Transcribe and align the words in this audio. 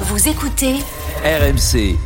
Vous 0.00 0.28
écoutez 0.28 0.74
RMC. 1.24 1.96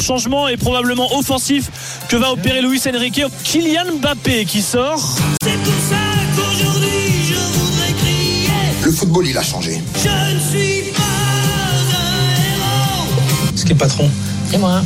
changement 0.00 0.48
est 0.48 0.56
probablement 0.56 1.18
offensif 1.18 1.70
que 2.08 2.16
va 2.16 2.32
opérer 2.32 2.62
Luis 2.62 2.80
Enrique. 2.88 3.20
Kylian 3.44 3.96
Mbappé 4.00 4.46
qui 4.46 4.62
sort. 4.62 4.98
C'est 5.42 5.58
pour 5.58 5.74
ça 5.90 5.96
qu'aujourd'hui 6.34 7.24
je 7.28 7.34
voudrais 7.58 7.92
crier. 7.92 8.48
Le 8.82 8.90
football, 8.90 9.26
il 9.26 9.36
a 9.36 9.42
changé. 9.42 9.82
Je 9.96 10.08
ne 10.34 10.40
suis 10.40 10.92
pas 10.92 11.02
un 11.02 12.30
héros, 12.40 13.52
Ce 13.54 13.64
qui 13.66 13.72
est 13.72 13.74
patron. 13.74 14.10
C'est 14.50 14.56
moi. 14.56 14.80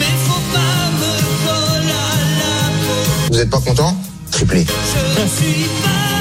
mais 0.00 0.06
faut 0.26 0.40
pas 0.52 0.90
me 0.98 1.12
coller 1.46 1.92
à 1.92 2.18
la 2.40 2.70
peau. 2.84 3.32
Vous 3.32 3.38
êtes 3.38 3.50
pas 3.50 3.60
content? 3.60 3.96
Triplé. 4.32 4.66
Je 4.66 5.22
ne 5.22 5.28
suis 5.28 5.68
pas 5.84 6.13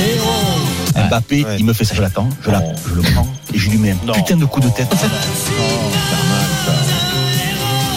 héros. 0.00 1.06
Mbappé, 1.08 1.46
il 1.58 1.64
me 1.64 1.72
fait 1.72 1.84
ça, 1.84 1.94
je 1.94 2.02
l'attends, 2.02 2.28
je 2.42 2.50
l'attends, 2.50 2.74
je 2.88 2.94
le 2.94 3.02
prends 3.02 3.26
et 3.52 3.58
je 3.58 3.70
lui 3.70 3.78
mets 3.78 3.92
un 3.92 4.12
putain 4.12 4.36
de 4.36 4.44
coup 4.44 4.60
de 4.60 4.68
tête. 4.68 4.88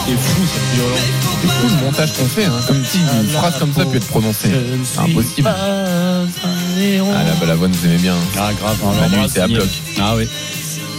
C'est 0.06 0.16
fou 0.16 0.42
cette 0.46 0.76
violence. 0.76 1.00
C'est 1.42 1.48
fou 1.48 1.68
le 1.68 1.86
montage 1.86 2.14
qu'on 2.14 2.26
fait. 2.26 2.46
Hein. 2.46 2.60
Comme 2.66 2.84
si 2.86 2.98
une 3.00 3.28
phrase 3.28 3.60
comme 3.60 3.74
ça 3.74 3.86
peut 3.86 3.98
être 3.98 4.08
prononcée. 4.08 4.50
Impossible. 4.98 5.50
Ah 5.50 6.24
la 7.24 7.34
Balavoine, 7.40 7.72
vous 7.72 7.86
aimez 7.86 7.98
bien. 7.98 8.16
Ah, 8.38 8.52
grave. 8.54 8.78
Manu 9.02 9.26
était 9.26 9.42
à 9.42 9.48
bloc. 9.48 9.68
Ah 10.00 10.16
oui. 10.16 10.28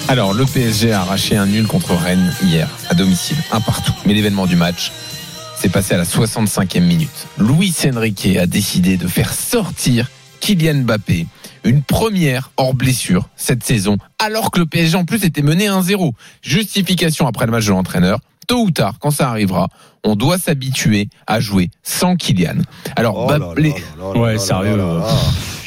Alors, 0.08 0.32
le 0.32 0.44
PSG 0.44 0.92
a 0.92 1.02
arraché 1.02 1.36
un 1.36 1.46
nul 1.46 1.66
contre 1.66 1.94
Rennes 1.94 2.32
hier, 2.42 2.68
à 2.88 2.94
domicile, 2.94 3.36
un 3.52 3.60
partout. 3.60 3.92
Mais 4.06 4.14
l'événement 4.14 4.46
du 4.46 4.56
match 4.56 4.92
s'est 5.60 5.68
passé 5.68 5.94
à 5.94 5.98
la 5.98 6.04
65e 6.04 6.80
minute. 6.80 7.26
Luis 7.38 7.74
Enrique 7.92 8.36
a 8.38 8.46
décidé 8.46 8.96
de 8.96 9.06
faire 9.06 9.32
sortir 9.32 10.08
Kylian 10.40 10.82
Mbappé, 10.84 11.26
une 11.64 11.82
première 11.82 12.50
hors 12.56 12.74
blessure 12.74 13.28
cette 13.36 13.64
saison, 13.64 13.98
alors 14.18 14.50
que 14.50 14.60
le 14.60 14.66
PSG 14.66 14.96
en 14.96 15.04
plus 15.04 15.24
était 15.24 15.42
mené 15.42 15.66
1-0. 15.68 16.12
Justification 16.42 17.26
après 17.26 17.46
le 17.46 17.52
match 17.52 17.66
de 17.66 17.70
l'entraîneur. 17.72 18.18
Tôt 18.46 18.62
ou 18.64 18.70
tard, 18.70 18.94
quand 18.98 19.10
ça 19.10 19.28
arrivera, 19.28 19.68
on 20.04 20.16
doit 20.16 20.38
s'habituer 20.38 21.08
à 21.26 21.38
jouer 21.38 21.68
sans 21.82 22.16
Kylian. 22.16 22.56
Alors, 22.96 23.26
Oh 23.26 23.30
là 23.30 23.38
Mbappé- 23.38 23.62
là 23.74 23.74
là 23.98 24.04
là 24.08 24.14
là 24.14 24.20
Ouais, 24.20 24.38
sérieux, 24.38 24.76
euh. 24.78 25.00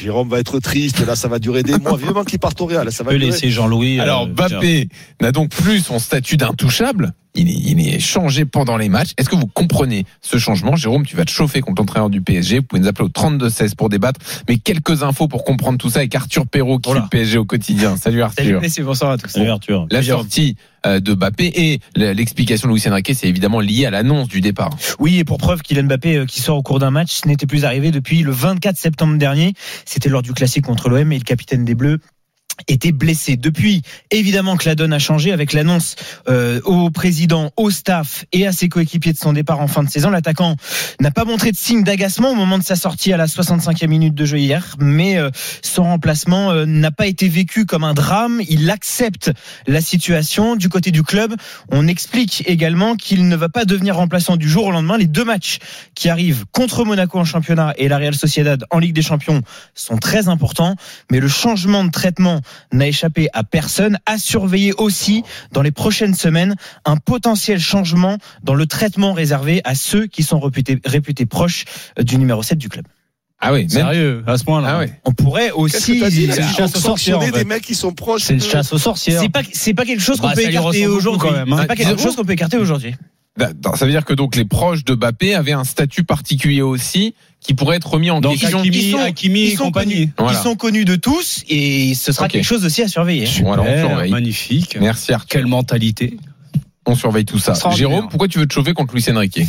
Jérôme 0.00 0.28
va 0.28 0.40
être 0.40 0.58
triste, 0.58 1.06
là 1.06 1.14
ça 1.14 1.28
va 1.28 1.38
durer 1.38 1.62
des 1.62 1.78
mois. 1.78 1.96
Vivement 1.96 2.24
qu'il 2.24 2.40
parte 2.40 2.60
au 2.60 2.66
Real, 2.66 2.90
ça 2.90 3.04
va 3.04 3.12
peut 3.12 3.18
durer. 3.18 3.30
laisser 3.30 3.50
Jean-Louis. 3.50 4.00
euh, 4.00 4.02
Alors. 4.02 4.26
Mbappé 4.26 4.88
n'a 5.20 5.30
donc 5.30 5.50
plus 5.50 5.78
son 5.80 6.00
statut 6.00 6.36
d'intouchable. 6.36 7.12
Il 7.34 7.48
est, 7.48 7.52
il 7.54 7.88
est 7.94 7.98
changé 7.98 8.44
pendant 8.44 8.76
les 8.76 8.88
matchs. 8.88 9.12
Est-ce 9.16 9.28
que 9.28 9.36
vous 9.36 9.46
comprenez 9.46 10.04
ce 10.20 10.36
changement 10.38 10.76
Jérôme, 10.76 11.06
tu 11.06 11.16
vas 11.16 11.24
te 11.24 11.30
chauffer 11.30 11.60
contre 11.60 11.80
l'entraîneur 11.82 12.10
du 12.10 12.20
PSG. 12.20 12.58
Vous 12.58 12.62
pouvez 12.64 12.80
nous 12.82 12.88
appeler 12.88 13.06
au 13.06 13.08
32-16 13.08 13.74
pour 13.74 13.88
débattre. 13.88 14.20
Mais 14.48 14.58
quelques 14.58 15.02
infos 15.02 15.28
pour 15.28 15.44
comprendre 15.44 15.78
tout 15.78 15.88
ça 15.90 16.00
avec 16.00 16.14
Arthur 16.14 16.46
Perrault 16.46 16.78
qui 16.78 16.90
Voilà. 16.90 17.02
suit 17.10 17.18
le 17.18 17.18
PSG 17.22 17.38
au 17.38 17.44
quotidien. 17.44 17.96
Salut 17.96 18.22
Arthur. 18.22 18.44
Salut, 18.44 18.58
messieurs, 18.60 18.84
bonsoir 18.84 19.12
à 19.12 19.18
tous. 19.18 19.28
Salut 19.28 19.48
Arthur. 19.48 19.86
La 19.90 20.02
sortie 20.02 20.56
euh, 20.84 21.00
de 21.00 21.14
Mbappé 21.14 21.52
et 21.54 21.80
l'explication 21.96 22.68
de 22.68 22.74
Luis 22.74 22.82
Enrique, 22.86 23.12
c'est 23.14 23.28
évidemment 23.28 23.60
lié 23.60 23.86
à 23.86 23.90
l'annonce 23.90 24.28
du 24.28 24.40
départ. 24.40 24.70
Oui, 24.98 25.18
et 25.18 25.24
pour 25.24 25.38
preuve, 25.38 25.62
Kylian 25.62 25.84
Mbappé 25.84 26.16
euh, 26.16 26.26
qui 26.26 26.40
sort 26.40 26.58
au 26.58 26.62
cours 26.62 26.80
d'un 26.80 26.90
match, 26.90 27.12
ce 27.22 27.28
n'était 27.28 27.46
plus 27.46 27.64
arrivé 27.64 27.90
depuis 27.92 28.22
le 28.22 28.32
24 28.32 28.76
septembre 28.76 29.16
dernier. 29.16 29.54
C'était 29.86 30.08
lors 30.08 30.22
du 30.22 30.32
classique 30.32 30.64
contre 30.66 30.88
l'OM 30.88 31.12
et 31.12 31.18
le 31.18 31.24
capitaine 31.24 31.64
des 31.64 31.74
Bleus 31.74 31.98
était 32.68 32.92
blessé. 32.92 33.36
Depuis, 33.36 33.82
évidemment 34.10 34.56
que 34.56 34.68
la 34.68 34.74
donne 34.74 34.92
a 34.92 34.98
changé 34.98 35.32
avec 35.32 35.52
l'annonce 35.52 35.96
euh, 36.28 36.60
au 36.64 36.90
président, 36.90 37.50
au 37.56 37.70
staff 37.70 38.24
et 38.32 38.46
à 38.46 38.52
ses 38.52 38.68
coéquipiers 38.68 39.12
de 39.12 39.18
son 39.18 39.32
départ 39.32 39.60
en 39.60 39.66
fin 39.66 39.82
de 39.82 39.90
saison. 39.90 40.10
L'attaquant 40.10 40.56
n'a 41.00 41.10
pas 41.10 41.24
montré 41.24 41.50
de 41.50 41.56
signe 41.56 41.82
d'agacement 41.82 42.30
au 42.30 42.34
moment 42.34 42.58
de 42.58 42.62
sa 42.62 42.76
sortie 42.76 43.12
à 43.12 43.16
la 43.16 43.26
65e 43.26 43.86
minute 43.86 44.14
de 44.14 44.24
jeu 44.24 44.38
hier, 44.38 44.76
mais 44.78 45.18
euh, 45.18 45.30
son 45.62 45.84
remplacement 45.84 46.50
euh, 46.50 46.66
n'a 46.66 46.90
pas 46.90 47.06
été 47.06 47.28
vécu 47.28 47.66
comme 47.66 47.84
un 47.84 47.94
drame. 47.94 48.40
Il 48.48 48.70
accepte 48.70 49.32
la 49.66 49.80
situation 49.80 50.56
du 50.56 50.68
côté 50.68 50.90
du 50.90 51.02
club. 51.02 51.34
On 51.70 51.86
explique 51.88 52.44
également 52.46 52.96
qu'il 52.96 53.28
ne 53.28 53.36
va 53.36 53.48
pas 53.48 53.64
devenir 53.64 53.96
remplaçant 53.96 54.36
du 54.36 54.48
jour 54.48 54.66
au 54.66 54.70
lendemain. 54.70 54.98
Les 54.98 55.06
deux 55.06 55.24
matchs 55.24 55.58
qui 55.94 56.08
arrivent 56.08 56.44
contre 56.52 56.84
Monaco 56.84 57.18
en 57.18 57.24
championnat 57.24 57.74
et 57.76 57.88
la 57.88 57.98
Real 57.98 58.14
Sociedad 58.14 58.64
en 58.70 58.78
Ligue 58.78 58.94
des 58.94 59.02
Champions 59.02 59.42
sont 59.74 59.96
très 59.96 60.28
importants, 60.28 60.76
mais 61.10 61.20
le 61.20 61.28
changement 61.28 61.84
de 61.84 61.90
traitement 61.90 62.41
n'a 62.72 62.86
échappé 62.86 63.28
à 63.32 63.44
personne. 63.44 63.98
À 64.06 64.18
surveiller 64.18 64.72
aussi 64.74 65.22
dans 65.52 65.62
les 65.62 65.70
prochaines 65.72 66.14
semaines 66.14 66.54
un 66.84 66.96
potentiel 66.96 67.58
changement 67.60 68.18
dans 68.42 68.54
le 68.54 68.66
traitement 68.66 69.12
réservé 69.12 69.60
à 69.64 69.74
ceux 69.74 70.06
qui 70.06 70.22
sont 70.22 70.40
réputés, 70.40 70.78
réputés 70.84 71.26
proches 71.26 71.64
euh, 71.98 72.02
du 72.02 72.18
numéro 72.18 72.42
7 72.42 72.58
du 72.58 72.68
club. 72.68 72.86
Ah 73.44 73.52
oui. 73.52 73.68
Sérieux, 73.68 74.22
à 74.28 74.38
ce 74.38 74.44
point-là. 74.44 74.74
Ah 74.74 74.78
ouais. 74.78 75.00
On 75.04 75.12
pourrait 75.12 75.50
aussi 75.50 75.98
sanctionner 76.68 77.16
en 77.16 77.20
fait. 77.32 77.38
des 77.38 77.44
mecs 77.44 77.62
qui 77.64 77.74
sont 77.74 77.92
proches. 77.92 78.22
C'est 78.22 78.34
une 78.34 78.40
chasse 78.40 78.72
aux 78.72 78.78
sorcières. 78.78 79.20
c'est 79.20 79.28
pas 79.28 79.42
c'est 79.52 79.74
pas 79.74 79.84
quelque 79.84 80.00
chose 80.00 80.20
qu'on 80.20 80.28
Bah, 80.28 80.34
peut 80.34 80.42
ça 80.42 80.48
lui 80.48 80.54
écarter 80.56 80.86
aujourd'hui. 80.86 81.28
hein. 81.34 81.44
C'est 81.60 81.66
pas 81.66 81.74
quelque 81.74 82.00
chose 82.00 82.14
qu'on 82.14 82.24
peut 82.24 82.32
écarter 82.34 82.56
aujourd'hui. 82.58 82.94
Attends, 83.40 83.74
Ça 83.76 83.86
veut 83.86 83.90
dire 83.90 84.04
que 84.04 84.12
donc 84.12 84.36
les 84.36 84.44
proches 84.44 84.84
de 84.84 84.94
Mbappé 84.94 85.34
avaient 85.34 85.52
un 85.52 85.64
statut 85.64 86.04
particulier 86.04 86.60
aussi 86.62 87.14
qui 87.40 87.54
pourrait 87.54 87.76
être 87.76 87.90
remis 87.90 88.10
en 88.10 88.20
Donc 88.20 88.36
question. 88.38 88.60
Hakimi, 88.60 88.76
Ils 88.76 88.90
sont- 88.92 88.98
Hakimi 88.98 89.40
ils 89.40 89.52
et 89.52 89.56
sont 89.56 89.64
compagnie. 89.64 89.94
connus. 89.94 90.12
Voilà. 90.18 90.38
Ils 90.38 90.42
sont 90.42 90.54
connus 90.54 90.84
de 90.84 90.96
tous 90.96 91.42
et 91.48 91.94
ce 91.94 92.12
sera 92.12 92.28
quelque 92.28 92.44
chose 92.44 92.64
aussi 92.64 92.82
à 92.82 92.88
surveiller. 92.88 93.26
Alors, 93.40 93.64
Super, 93.64 93.86
surveille. 93.88 94.10
magnifique. 94.10 94.76
Merci 94.80 95.12
Arthur. 95.12 95.28
Quelle 95.28 95.46
mentalité. 95.46 96.18
On 96.86 96.94
surveille 96.94 97.24
tout 97.24 97.38
ça. 97.38 97.54
Jérôme, 97.74 98.08
pourquoi 98.08 98.28
tu 98.28 98.38
veux 98.38 98.46
te 98.46 98.52
chauffer 98.52 98.74
contre 98.74 98.94
Luis 98.94 99.04
Enrique? 99.10 99.40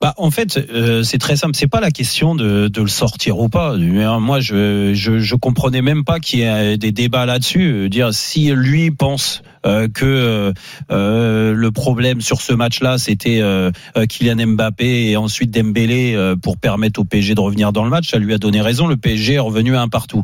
Bah, 0.00 0.12
en 0.18 0.30
fait, 0.30 0.58
euh, 0.58 1.02
c'est 1.02 1.16
très 1.18 1.36
simple. 1.36 1.56
C'est 1.56 1.68
pas 1.68 1.80
la 1.80 1.90
question 1.90 2.34
de, 2.34 2.68
de 2.68 2.80
le 2.82 2.86
sortir 2.88 3.38
ou 3.38 3.48
pas. 3.48 3.74
Moi, 3.76 4.40
je, 4.40 4.92
je, 4.94 5.18
je 5.20 5.34
comprenais 5.36 5.80
même 5.80 6.04
pas 6.04 6.20
qu'il 6.20 6.40
y 6.40 6.42
ait 6.42 6.76
des 6.76 6.92
débats 6.92 7.24
là-dessus. 7.24 7.88
Dire 7.88 8.12
si 8.12 8.50
lui 8.52 8.90
pense 8.90 9.42
euh, 9.42 9.55
que 9.92 10.04
euh, 10.04 10.52
euh, 10.90 11.54
le 11.54 11.70
problème 11.70 12.20
sur 12.20 12.40
ce 12.40 12.52
match-là, 12.52 12.98
c'était 12.98 13.40
euh, 13.40 13.70
euh, 13.96 14.06
Kylian 14.06 14.46
Mbappé 14.46 15.10
et 15.10 15.16
ensuite 15.16 15.50
Dembélé 15.50 16.14
euh, 16.14 16.36
pour 16.36 16.56
permettre 16.56 17.00
au 17.00 17.04
PSG 17.04 17.34
de 17.34 17.40
revenir 17.40 17.72
dans 17.72 17.84
le 17.84 17.90
match, 17.90 18.10
ça 18.10 18.18
lui 18.18 18.32
a 18.32 18.38
donné 18.38 18.60
raison. 18.60 18.86
Le 18.86 18.96
PSG 18.96 19.34
est 19.34 19.38
revenu 19.38 19.76
à 19.76 19.82
un 19.82 19.88
partout. 19.88 20.22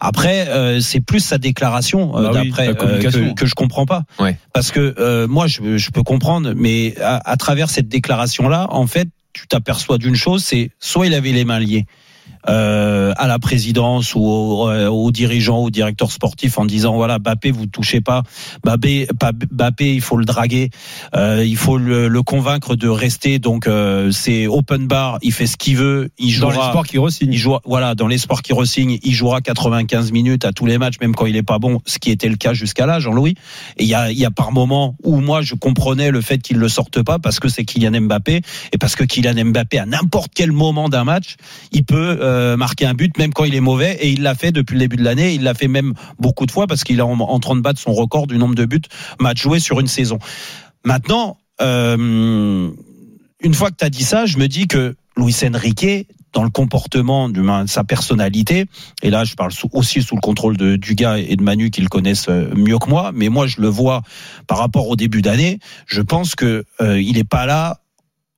Après, 0.00 0.48
euh, 0.48 0.80
c'est 0.80 1.00
plus 1.00 1.20
sa 1.20 1.38
déclaration 1.38 2.16
euh, 2.16 2.30
Bah 2.30 2.42
d'après 2.42 2.68
euh, 2.68 2.74
que, 3.00 3.34
que 3.34 3.46
je 3.46 3.54
comprends 3.54 3.86
pas. 3.86 4.02
Ouais. 4.18 4.36
Parce 4.52 4.70
que 4.70 4.94
euh, 4.98 5.28
moi, 5.28 5.46
je, 5.46 5.76
je 5.76 5.90
peux 5.90 6.02
comprendre, 6.02 6.52
mais 6.56 6.94
à, 7.00 7.30
à 7.30 7.36
travers 7.36 7.70
cette 7.70 7.88
déclaration-là, 7.88 8.66
en 8.70 8.86
fait, 8.86 9.08
tu 9.32 9.46
t'aperçois 9.46 9.98
d'une 9.98 10.16
chose, 10.16 10.42
c'est 10.44 10.70
soit 10.80 11.06
il 11.06 11.14
avait 11.14 11.32
les 11.32 11.44
mains 11.44 11.60
liées 11.60 11.86
euh, 12.48 13.12
à 13.16 13.26
la 13.26 13.38
présidence 13.38 14.14
ou 14.14 14.20
aux, 14.24 14.68
euh, 14.68 14.88
aux 14.88 15.10
dirigeants, 15.10 15.58
aux 15.58 15.70
directeurs 15.70 16.10
sportifs 16.12 16.58
en 16.58 16.64
disant 16.64 16.94
voilà, 16.94 17.18
Bappé, 17.18 17.50
vous 17.50 17.66
touchez 17.66 18.00
pas, 18.00 18.22
Bappé, 18.64 19.06
Bappé, 19.50 19.94
il 19.94 20.00
faut 20.00 20.16
le 20.16 20.24
draguer, 20.24 20.70
euh, 21.14 21.44
il 21.46 21.56
faut 21.56 21.78
le, 21.78 22.08
le 22.08 22.22
convaincre 22.22 22.76
de 22.76 22.88
rester. 22.88 23.38
Donc 23.38 23.66
euh, 23.66 24.10
c'est 24.10 24.46
open 24.46 24.86
bar, 24.86 25.18
il 25.22 25.32
fait 25.32 25.46
ce 25.46 25.56
qu'il 25.56 25.76
veut, 25.76 26.10
il 26.18 26.38
Dans 26.38 26.50
jouera. 26.50 26.64
l'espoir 26.66 26.86
qu'il 26.86 27.00
re-signe. 27.00 27.32
Il 27.32 27.38
joue, 27.38 27.56
voilà, 27.64 27.94
dans 27.94 28.06
l'espoir 28.06 28.42
qu'il 28.42 28.54
resigne, 28.54 28.98
il 29.02 29.12
jouera 29.12 29.40
95 29.40 30.12
minutes 30.12 30.44
à 30.44 30.52
tous 30.52 30.66
les 30.66 30.78
matchs, 30.78 30.96
même 31.00 31.14
quand 31.14 31.26
il 31.26 31.36
est 31.36 31.42
pas 31.42 31.58
bon, 31.58 31.80
ce 31.86 31.98
qui 31.98 32.10
était 32.10 32.28
le 32.28 32.36
cas 32.36 32.54
jusqu'à 32.54 32.86
là, 32.86 33.00
Jean-Louis. 33.00 33.34
Et 33.76 33.84
il 33.84 33.88
y 33.88 33.94
a, 33.94 34.10
il 34.10 34.18
y 34.18 34.24
a 34.24 34.30
par 34.30 34.52
moments 34.52 34.96
où 35.02 35.20
moi 35.20 35.42
je 35.42 35.54
comprenais 35.54 36.10
le 36.10 36.20
fait 36.20 36.38
qu'il 36.38 36.56
le 36.58 36.68
sorte 36.68 37.02
pas 37.02 37.18
parce 37.18 37.40
que 37.40 37.48
c'est 37.48 37.64
Kylian 37.64 38.00
Mbappé 38.02 38.40
et 38.72 38.78
parce 38.78 38.96
que 38.96 39.04
Kylian 39.04 39.44
Mbappé 39.46 39.78
à 39.78 39.86
n'importe 39.86 40.32
quel 40.34 40.52
moment 40.52 40.88
d'un 40.88 41.04
match, 41.04 41.36
il 41.72 41.84
peut 41.84 42.18
euh, 42.30 42.56
marquer 42.56 42.86
un 42.86 42.94
but 42.94 43.16
même 43.18 43.32
quand 43.32 43.44
il 43.44 43.54
est 43.54 43.60
mauvais 43.60 43.96
et 44.00 44.10
il 44.10 44.22
l'a 44.22 44.34
fait 44.34 44.52
depuis 44.52 44.74
le 44.74 44.80
début 44.80 44.96
de 44.96 45.04
l'année. 45.04 45.34
Il 45.34 45.42
l'a 45.42 45.54
fait 45.54 45.68
même 45.68 45.94
beaucoup 46.18 46.46
de 46.46 46.50
fois 46.50 46.66
parce 46.66 46.84
qu'il 46.84 46.98
est 46.98 47.02
en, 47.02 47.40
train 47.40 47.56
de 47.56 47.60
battre 47.60 47.80
son 47.80 47.92
record 47.92 48.26
du 48.26 48.38
nombre 48.38 48.54
de 48.54 48.64
buts 48.64 48.80
match 49.18 49.42
joués 49.42 49.60
sur 49.60 49.80
une 49.80 49.86
saison. 49.86 50.18
Maintenant, 50.84 51.38
euh, 51.60 52.70
une 53.42 53.54
fois 53.54 53.70
que 53.70 53.76
tu 53.76 53.84
as 53.84 53.90
dit 53.90 54.04
ça, 54.04 54.26
je 54.26 54.38
me 54.38 54.48
dis 54.48 54.66
que 54.66 54.94
Luis 55.16 55.36
Enrique, 55.44 56.06
dans 56.32 56.44
le 56.44 56.50
comportement 56.50 57.28
de 57.28 57.42
sa 57.66 57.84
personnalité, 57.84 58.66
et 59.02 59.10
là 59.10 59.24
je 59.24 59.34
parle 59.34 59.50
aussi 59.72 60.02
sous 60.02 60.14
le 60.14 60.20
contrôle 60.20 60.56
de 60.56 60.76
Dugas 60.76 61.18
et 61.18 61.36
de 61.36 61.42
Manu 61.42 61.70
qui 61.70 61.80
le 61.80 61.88
connaissent 61.88 62.28
euh, 62.28 62.54
mieux 62.54 62.78
que 62.78 62.88
moi, 62.88 63.10
mais 63.12 63.28
moi 63.28 63.46
je 63.46 63.60
le 63.60 63.68
vois 63.68 64.02
par 64.46 64.58
rapport 64.58 64.88
au 64.88 64.96
début 64.96 65.22
d'année, 65.22 65.58
je 65.86 66.02
pense 66.02 66.34
que 66.36 66.64
euh, 66.80 67.00
il 67.00 67.18
est 67.18 67.28
pas 67.28 67.46
là 67.46 67.80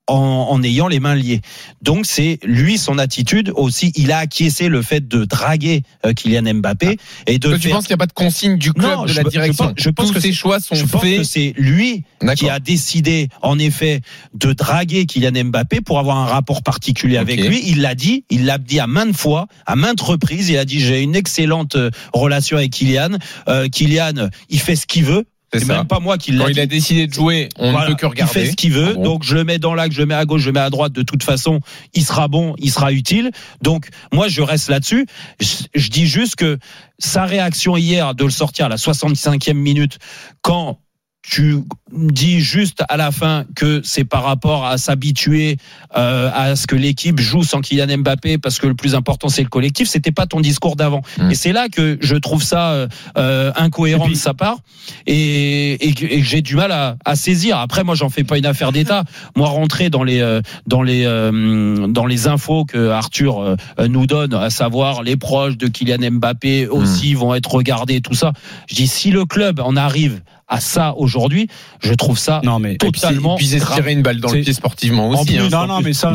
en, 0.08 0.16
en 0.50 0.62
ayant 0.62 0.88
les 0.88 0.99
mains 1.00 1.14
liées. 1.14 1.40
Donc 1.81 2.06
c'est 2.06 2.38
lui 2.43 2.76
son 2.76 2.99
attitude 2.99 3.52
aussi. 3.54 3.93
Il 3.94 4.10
a 4.10 4.19
acquiescé 4.19 4.69
le 4.69 4.82
fait 4.82 5.06
de 5.06 5.25
draguer 5.25 5.82
euh, 6.04 6.12
Kylian 6.12 6.54
Mbappé 6.54 6.96
et 7.26 7.38
de 7.38 7.49
Toi, 7.49 7.56
tu 7.58 7.69
faire- 7.69 7.76
penses 7.76 7.87
qu'il 7.87 7.93
n'y 7.93 7.99
a 8.00 8.04
pas 8.04 8.06
de 8.06 8.12
consigne 8.12 8.58
du 8.58 8.72
club, 8.72 8.84
Non, 8.90 9.02
de 9.04 9.08
je- 9.08 9.14
la 9.16 9.22
je 9.22 9.28
direction 9.28 9.64
pense- 9.66 9.75
je 9.76 9.90
pense 9.90 10.06
Tous 10.08 10.14
que 10.14 10.20
ces 10.20 10.28
c'est- 10.28 10.34
choix 10.34 10.58
sont 10.60 10.75
je 10.75 10.84
pense 10.87 11.02
que 11.02 11.08
faits. 11.08 11.25
c'est 11.25 11.54
lui 11.56 12.04
qui 12.37 12.49
a 12.49 12.58
décidé, 12.58 13.28
en 13.43 13.58
effet, 13.58 14.00
de 14.34 14.52
draguer 14.52 15.06
Kylian 15.06 15.44
Mbappé 15.44 15.81
pour 15.81 15.99
avoir 16.00 16.16
un 16.19 16.26
rapport 16.26 16.62
particulier 16.62 17.16
avec 17.16 17.40
lui. 17.40 17.62
Il 17.64 17.81
l'a 17.81 17.94
dit, 17.94 18.25
il 18.31 18.44
l'a 18.44 18.58
dit 18.58 18.81
à 18.81 18.87
maintes 18.88 19.16
fois, 19.16 19.46
à 19.66 19.76
maintes 19.76 20.00
reprises. 20.00 20.49
Il 20.49 20.58
a 20.58 20.64
dit 20.64 20.81
j'ai 20.81 21.00
une 21.02 21.14
excellente 21.14 21.76
euh, 21.76 21.90
relation 22.12 22.56
avec 22.56 22.72
Kylian. 22.72 23.19
Euh, 23.49 23.69
Kylian, 23.69 24.28
il 24.49 24.58
fait 24.60 24.76
ce 24.76 24.87
qu'il 24.87 25.04
veut. 25.04 25.25
C'est 25.54 25.66
même 25.69 25.87
pas 25.87 26.00
moi 26.00 26.16
qui 26.19 26.37
Quand 26.37 26.44
l'a 26.44 26.50
il 26.50 26.60
a 26.60 26.66
décidé 26.66 27.06
de 27.06 27.12
jouer, 27.12 27.49
on 27.58 27.70
Voilà. 27.72 27.87
ne 27.88 27.93
peut 27.93 27.96
que 27.99 28.06
regarder. 28.06 28.32
Il 28.40 28.44
fait 28.44 28.50
ce 28.50 28.56
qu'il 28.56 28.72
veut. 28.72 28.90
Ah 28.93 28.94
bon 28.94 29.02
donc 29.02 29.22
je 29.25 29.34
le 29.34 29.44
mets 29.44 29.58
dans 29.58 29.75
l'axe, 29.75 29.94
je 29.94 30.00
le 30.00 30.06
mets 30.06 30.14
à 30.14 30.25
gauche, 30.25 30.40
je 30.43 30.46
le 30.46 30.52
mets 30.52 30.60
à 30.60 30.70
droite. 30.70 30.93
De 30.93 31.02
toute 31.02 31.22
façon, 31.22 31.60
il 31.94 32.04
sera 32.04 32.28
bon, 32.28 32.54
il 32.58 32.70
sera 32.70 32.93
utile. 32.93 33.31
Donc 33.60 33.88
moi, 34.12 34.28
je 34.28 34.40
reste 34.43 34.69
là-dessus. 34.70 35.06
Je, 35.40 35.46
je 35.75 35.88
dis 35.90 36.06
juste 36.06 36.37
que 36.37 36.58
sa 36.99 37.25
réaction 37.26 37.76
hier 37.76 38.14
de 38.14 38.25
le 38.25 38.31
sortir 38.31 38.66
à 38.66 38.69
la 38.69 38.76
65e 38.76 39.52
minute, 39.54 39.99
quand 40.40 40.78
tu 41.22 41.58
dis 41.92 42.40
juste 42.40 42.82
à 42.88 42.96
la 42.96 43.12
fin 43.12 43.44
que 43.54 43.80
c'est 43.84 44.04
par 44.04 44.24
rapport 44.24 44.66
à 44.66 44.76
s'habituer 44.76 45.56
euh, 45.96 46.28
à 46.34 46.56
ce 46.56 46.66
que 46.66 46.74
l'équipe 46.74 47.20
joue 47.20 47.44
sans 47.44 47.60
Kylian 47.60 47.98
Mbappé 47.98 48.38
parce 48.38 48.58
que 48.58 48.66
le 48.66 48.74
plus 48.74 48.94
important 48.96 49.28
c'est 49.28 49.42
le 49.42 49.48
collectif 49.48 49.88
c'était 49.88 50.10
pas 50.10 50.26
ton 50.26 50.40
discours 50.40 50.74
d'avant. 50.74 51.02
Mm. 51.19 51.30
et 51.30 51.34
c'est 51.36 51.52
là 51.52 51.69
que 51.69 51.96
je 52.00 52.16
trouve 52.16 52.42
ça 52.42 52.70
euh, 52.72 52.88
euh, 53.16 53.52
incohérent 53.56 54.04
puis- 54.06 54.14
de 54.14 54.19
sa 54.19 54.34
part. 54.34 54.58
Et, 55.06 55.74
et 55.86 55.94
que, 55.94 56.04
et 56.06 56.22
j'ai 56.22 56.42
du 56.42 56.56
mal 56.56 56.72
à, 56.72 56.96
à 57.04 57.14
saisir. 57.14 57.58
Après 57.58 57.84
moi 57.84 57.94
j'en 57.94 58.08
fais 58.10 58.25
pas 58.25 58.36
une 58.38 58.46
affaire 58.46 58.72
d'État. 58.72 59.04
Moi 59.36 59.48
rentrer 59.48 59.90
dans 59.90 60.02
les 60.02 60.20
euh, 60.20 60.40
dans 60.66 60.82
les 60.82 61.04
euh, 61.06 61.86
dans 61.86 62.06
les 62.06 62.26
infos 62.26 62.64
que 62.64 62.88
Arthur 62.90 63.56
nous 63.88 64.06
donne 64.06 64.34
à 64.34 64.50
savoir 64.50 65.02
les 65.02 65.16
proches 65.16 65.56
de 65.56 65.68
Kylian 65.68 66.10
Mbappé 66.12 66.66
aussi 66.66 67.14
vont 67.14 67.34
être 67.34 67.52
regardés 67.54 68.00
tout 68.00 68.14
ça. 68.14 68.32
Je 68.68 68.75
dis 68.75 68.86
si 68.88 69.10
le 69.10 69.25
club 69.25 69.60
en 69.60 69.76
arrive 69.76 70.22
à 70.48 70.60
ça 70.60 70.94
aujourd'hui 70.96 71.48
je 71.82 71.94
trouve 71.94 72.18
ça 72.18 72.40
Non, 72.44 72.58
mais. 72.58 72.74
Et 72.74 72.76
puis 72.78 72.90
c'est- 72.94 73.08
totalement 73.08 73.34
et 73.36 73.38
puis 73.38 73.46
tirer 73.48 73.92
une 73.92 74.02
balle 74.02 74.20
dans 74.20 74.32
le 74.32 74.40
pied 74.40 74.52
sportivement 74.52 75.08
En 75.08 75.12
aussi. 75.20 75.34
plus, 75.36 75.44
hein. 75.44 75.48
non, 75.50 75.66
non, 75.66 75.80
mais 75.80 75.92
ça, 75.92 76.12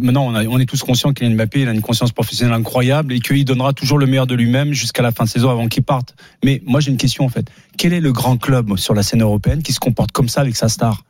maintenant, 0.00 0.26
on, 0.26 0.34
a- 0.34 0.44
on 0.44 0.58
est 0.58 0.66
tous 0.66 0.82
conscients 0.82 1.12
qu'Kylian 1.12 1.34
Mbappé, 1.36 1.60
il 1.62 1.68
a 1.68 1.72
une 1.72 1.80
conscience 1.80 2.12
professionnelle 2.12 2.54
incroyable 2.54 3.12
et 3.12 3.20
qu'il 3.20 3.44
donnera 3.44 3.72
toujours 3.72 3.98
le 3.98 4.06
meilleur 4.06 4.26
de 4.26 4.34
lui-même 4.34 4.72
jusqu'à 4.72 5.02
la 5.02 5.12
fin 5.12 5.24
de 5.24 5.28
saison 5.28 5.50
avant 5.50 5.68
qu'il 5.68 5.82
parte. 5.82 6.14
Mais 6.44 6.62
moi, 6.66 6.80
j'ai 6.80 6.90
une 6.90 6.96
question, 6.96 7.24
en 7.24 7.28
fait. 7.28 7.46
Quel 7.78 7.92
est 7.92 8.00
le 8.00 8.12
grand 8.12 8.36
club 8.36 8.76
sur 8.76 8.94
la 8.94 9.02
scène 9.02 9.22
européenne 9.22 9.62
qui 9.62 9.72
se 9.72 9.80
comporte 9.80 10.12
comme 10.12 10.28
ça 10.28 10.40
avec 10.42 10.56
sa 10.56 10.68
star? 10.68 11.02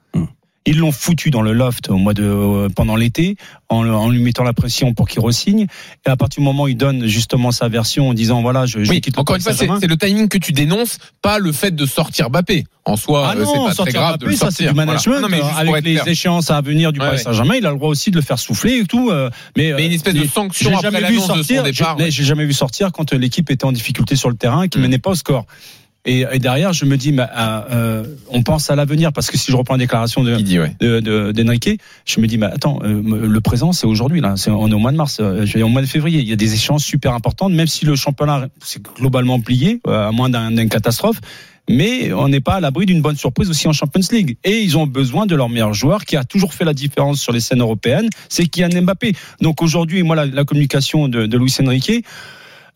Ils 0.67 0.77
l'ont 0.79 0.93
foutu 0.93 1.31
dans 1.31 1.41
le 1.41 1.55
loft 1.55 1.89
au 1.89 1.97
mois 1.97 2.13
de 2.13 2.23
euh, 2.23 2.69
pendant 2.69 2.95
l'été 2.95 3.37
en, 3.71 3.89
en 3.89 4.11
lui 4.11 4.21
mettant 4.21 4.43
la 4.45 4.53
pression 4.53 4.93
pour 4.93 5.09
qu'il 5.09 5.21
resigne 5.21 5.67
et 6.07 6.11
à 6.11 6.17
partir 6.17 6.41
du 6.43 6.45
moment 6.45 6.65
où 6.65 6.69
il 6.69 6.77
donne 6.77 7.07
justement 7.07 7.51
sa 7.51 7.69
version 7.69 8.11
en 8.11 8.15
disant 8.15 8.43
voilà 8.43 8.67
je, 8.67 8.85
je 8.85 8.91
Oui, 8.91 9.01
quitte 9.01 9.17
le 9.17 9.21
encore 9.23 9.37
une 9.37 9.43
fois, 9.43 9.55
c'est 9.55 9.87
le 9.87 9.97
timing 9.97 10.29
que 10.29 10.37
tu 10.37 10.53
dénonces, 10.53 10.99
pas 11.23 11.39
le 11.39 11.51
fait 11.53 11.75
de 11.75 11.87
sortir 11.87 12.29
Mbappé. 12.29 12.65
En 12.85 12.97
soi, 12.97 13.31
Ah 13.33 13.37
euh, 13.39 13.45
c'est 13.47 13.77
pas 13.77 13.83
très 13.85 13.93
grave 13.93 14.19
de 14.19 14.27
le 14.27 14.33
ça 14.37 14.51
c'est 14.51 14.65
du 14.65 14.71
Voilà. 14.71 14.87
management. 14.87 15.21
Non, 15.21 15.29
mais 15.29 15.37
juste 15.39 15.49
pour 15.51 15.59
avec 15.59 15.85
les 15.85 15.93
clair. 15.95 16.09
échéances 16.09 16.51
à 16.51 16.61
venir 16.61 16.93
du 16.93 17.01
Ouais, 17.01 17.07
Paris. 17.07 17.19
Saint-Germain, 17.21 17.55
il 17.57 17.65
a 17.67 17.71
le 17.71 17.77
droit 17.77 17.89
aussi 17.89 18.11
de 18.11 18.17
le 18.17 18.23
faire 18.23 18.39
souffler 18.39 18.79
et 18.81 18.85
tout. 18.85 19.11
euh, 19.11 19.31
Mais, 19.57 19.73
Mais 19.75 19.87
une 19.87 19.93
espèce 19.93 20.15
de 20.15 20.21
euh, 20.25 20.29
sanction 20.29 20.71
après 20.77 20.83
jamais 20.91 20.99
vu 20.99 21.15
l'annonce 21.15 21.23
de 21.29 21.29
son 21.29 21.35
sortir, 21.37 21.63
départ. 21.63 21.97
j'ai- 21.99 22.25
jamais 22.25 22.45
vu 22.45 22.53
sortir 22.53 22.91
quand 22.93 23.13
euh, 23.13 23.17
l'équipe 23.19 23.51
était 23.51 23.65
en 23.65 23.73
difficulté 23.73 24.15
sur 24.17 24.29
le 24.29 24.37
terrain 24.37 24.63
et 24.65 24.69
qu'il 24.69 24.81
Mm. 24.81 24.85
menait 24.85 24.99
pas 24.99 25.11
au 25.11 25.15
score. 25.15 25.47
Et, 26.07 26.25
et 26.33 26.39
derrière, 26.39 26.73
je 26.73 26.87
me 26.87 26.97
dis, 26.97 27.13
bah, 27.13 27.29
euh, 27.37 27.61
euh, 27.73 28.05
on 28.31 28.43
pense 28.43 28.71
à 28.71 28.75
l'avenir 28.77 29.13
parce 29.13 29.31
que 29.31 29.37
si 29.37 29.53
je 29.53 29.57
reprends 29.57 29.75
la 29.75 29.79
déclaration 29.81 30.25
de 30.25 30.37
dit, 30.37 30.59
ouais. 30.59 30.75
de- 30.81 31.01
de- 31.01 31.33
d'Enrique, 31.33 31.79
je 32.07 32.21
me 32.21 32.27
dis, 32.27 32.39
bah, 32.39 32.51
attends, 32.55 32.79
euh, 32.83 33.03
le 33.29 33.41
présent, 33.43 33.73
c'est 33.73 33.87
aujourd'hui, 33.87 34.21
là. 34.23 34.35
On 34.49 34.71
est 34.71 34.75
au 34.75 34.79
mois 34.79 34.93
de 34.93 34.97
mars, 34.97 35.19
euh, 35.21 35.45
je 35.45 35.59
vais 35.59 35.63
au 35.63 35.69
mois 35.69 35.83
de 35.83 35.87
février. 35.87 36.21
Il 36.21 36.29
y 36.29 36.33
a 36.33 36.37
des 36.37 36.55
échéances 36.55 36.85
super 36.85 37.13
importantes, 37.13 37.53
même 37.53 37.67
si 37.67 37.85
le 37.85 37.97
championnat, 37.97 38.49
c'est 38.65 38.83
globalement 38.83 39.41
plié, 39.41 39.81
euh, 39.87 40.09
à 40.09 40.11
moins 40.13 40.31
d'un- 40.31 40.51
d'une 40.51 40.71
catastrophe. 40.71 41.21
Mais 41.69 42.13
on 42.15 42.29
n'est 42.29 42.41
pas 42.41 42.55
à 42.55 42.61
l'abri 42.61 42.87
d'une 42.87 43.03
bonne 43.03 43.17
surprise 43.17 43.49
aussi 43.51 43.69
en 43.69 43.73
Champions 43.73 44.01
League. 44.11 44.39
Et 44.43 44.61
ils 44.63 44.77
ont 44.79 44.87
besoin 44.89 45.27
de 45.27 45.37
leur 45.37 45.49
meilleur 45.49 45.73
joueur 45.75 46.05
qui 46.05 46.17
a 46.17 46.25
toujours 46.25 46.53
fait 46.55 46.65
la 46.65 46.75
différence 46.75 47.21
sur 47.21 47.33
les 47.33 47.39
scènes 47.41 47.61
européennes, 47.61 48.09
c'est 48.29 48.47
Kylian 48.47 48.83
Mbappé. 48.83 49.13
Donc 49.43 49.63
aujourd'hui, 49.63 50.03
moi, 50.03 50.17
la, 50.17 50.27
la 50.27 50.45
communication 50.45 51.07
de, 51.07 51.27
de 51.27 51.39
Luis 51.39 51.55
Enrique, 51.61 52.05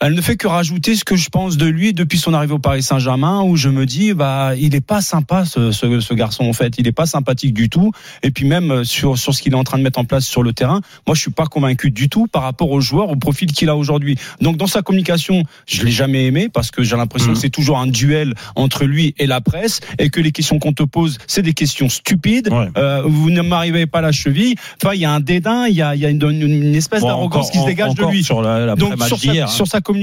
elle 0.07 0.15
ne 0.15 0.21
fait 0.21 0.37
que 0.37 0.47
rajouter 0.47 0.95
ce 0.97 1.05
que 1.05 1.17
je 1.17 1.29
pense 1.29 1.57
de 1.57 1.67
lui 1.67 1.93
depuis 1.93 2.19
son 2.19 2.35
arrivée 2.35 2.53
au 2.55 2.59
Paris 2.59 2.83
Saint-Germain, 2.83 3.43
où 3.43 3.57
je 3.57 3.69
me 3.69 3.87
dis, 3.87 4.13
bah, 4.13 4.53
il 4.57 4.75
est 4.75 4.81
pas 4.85 5.01
sympa 5.01 5.45
ce, 5.45 5.73
ce, 5.73 6.01
ce 6.01 6.15
garçon 6.15 6.45
en 6.45 6.53
fait, 6.53 6.75
il 6.79 6.87
est 6.87 6.93
pas 6.93 7.07
sympathique 7.07 7.55
du 7.55 7.69
tout. 7.69 7.91
Et 8.23 8.31
puis 8.31 8.47
même 8.47 8.71
euh, 8.71 8.85
sur 8.85 9.17
sur 9.19 9.35
ce 9.35 9.43
qu'il 9.43 9.53
est 9.53 9.57
en 9.57 9.65
train 9.65 9.79
de 9.79 9.83
mettre 9.83 9.99
en 9.99 10.05
place 10.05 10.27
sur 10.27 10.43
le 10.43 10.53
terrain, 10.53 10.81
moi 11.07 11.15
je 11.15 11.21
suis 11.21 11.31
pas 11.31 11.47
convaincu 11.47 11.91
du 11.91 12.09
tout 12.09 12.27
par 12.27 12.43
rapport 12.43 12.71
au 12.71 12.81
joueur, 12.81 13.09
au 13.11 13.17
profil 13.17 13.51
qu'il 13.53 13.69
a 13.71 13.77
aujourd'hui. 13.77 14.17
Donc 14.41 14.57
dans 14.57 14.67
sa 14.67 14.83
communication, 14.83 15.43
je 15.67 15.83
l'ai 15.85 15.91
jamais 15.91 16.27
aimé 16.27 16.49
parce 16.53 16.71
que 16.71 16.83
j'ai 16.83 16.97
l'impression 16.97 17.29
Mhm. 17.31 17.35
que 17.35 17.41
c'est 17.41 17.51
toujours 17.51 17.79
un 17.79 17.87
duel 17.87 18.35
entre 18.57 18.85
lui 18.85 19.15
et 19.19 19.27
la 19.27 19.41
presse 19.41 19.81
et 19.99 20.11
que 20.11 20.21
les 20.21 20.33
questions 20.33 20.59
qu'on 20.59 20.73
te 20.75 20.83
pose, 20.83 21.17
c'est 21.27 21.43
des 21.43 21.55
questions 21.55 21.89
stupides. 21.89 22.49
Ouais. 22.53 22.69
Euh, 22.77 23.03
vous 23.07 23.31
ne 23.31 23.41
m'arrivez 23.41 23.87
pas 23.87 23.99
à 24.01 24.03
la 24.03 24.13
cheville. 24.13 24.55
Enfin, 24.83 24.95
il 24.95 25.01
y 25.01 25.05
a 25.07 25.13
un 25.13 25.21
dédain, 25.21 25.67
il 25.67 25.75
y 25.75 25.83
a, 25.83 25.95
il 25.95 26.01
y 26.03 26.07
a 26.07 26.11
une, 26.11 26.21
une 26.43 26.75
espèce 26.75 27.01
Bon, 27.01 27.09
d'arrogance 27.09 27.51
qui 27.51 27.59
se 27.59 27.65
dégage 27.65 27.95
de 27.95 28.05
lui. 28.05 28.23
sur 28.23 28.43
la, 28.43 28.67
la 28.67 28.75
Donc 28.77 28.95
sa, 28.99 29.07
sur 29.49 29.67
sa 29.67 29.81
communication 29.81 29.94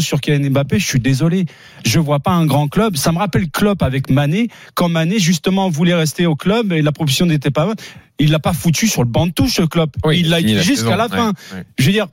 sur 0.00 0.20
Kylian 0.20 0.50
Mbappé, 0.50 0.78
je 0.78 0.86
suis 0.86 1.00
désolé, 1.00 1.46
je 1.84 1.98
vois 1.98 2.20
pas 2.20 2.32
un 2.32 2.46
grand 2.46 2.68
club. 2.68 2.96
Ça 2.96 3.12
me 3.12 3.18
rappelle 3.18 3.50
Klopp 3.50 3.82
avec 3.82 4.10
Mané, 4.10 4.48
quand 4.74 4.88
Mané 4.88 5.18
justement 5.18 5.68
voulait 5.70 5.94
rester 5.94 6.26
au 6.26 6.36
club 6.36 6.72
et 6.72 6.82
la 6.82 6.92
proposition 6.92 7.26
n'était 7.26 7.50
pas 7.50 7.66
bonne. 7.66 7.76
Il 8.18 8.30
l'a 8.30 8.38
pas 8.38 8.52
foutu 8.52 8.86
sur 8.86 9.02
le 9.02 9.08
banc 9.08 9.26
de 9.26 9.32
touche. 9.32 9.60
Oui, 10.04 10.20
il 10.20 10.28
l'a 10.28 10.40
jusqu'à 10.62 10.96
la 10.96 11.08
fin. 11.08 11.28
ouais, 11.28 11.58
ouais. 11.58 11.64
Je 11.78 11.86
veux 11.86 11.92
dire, 11.92 12.06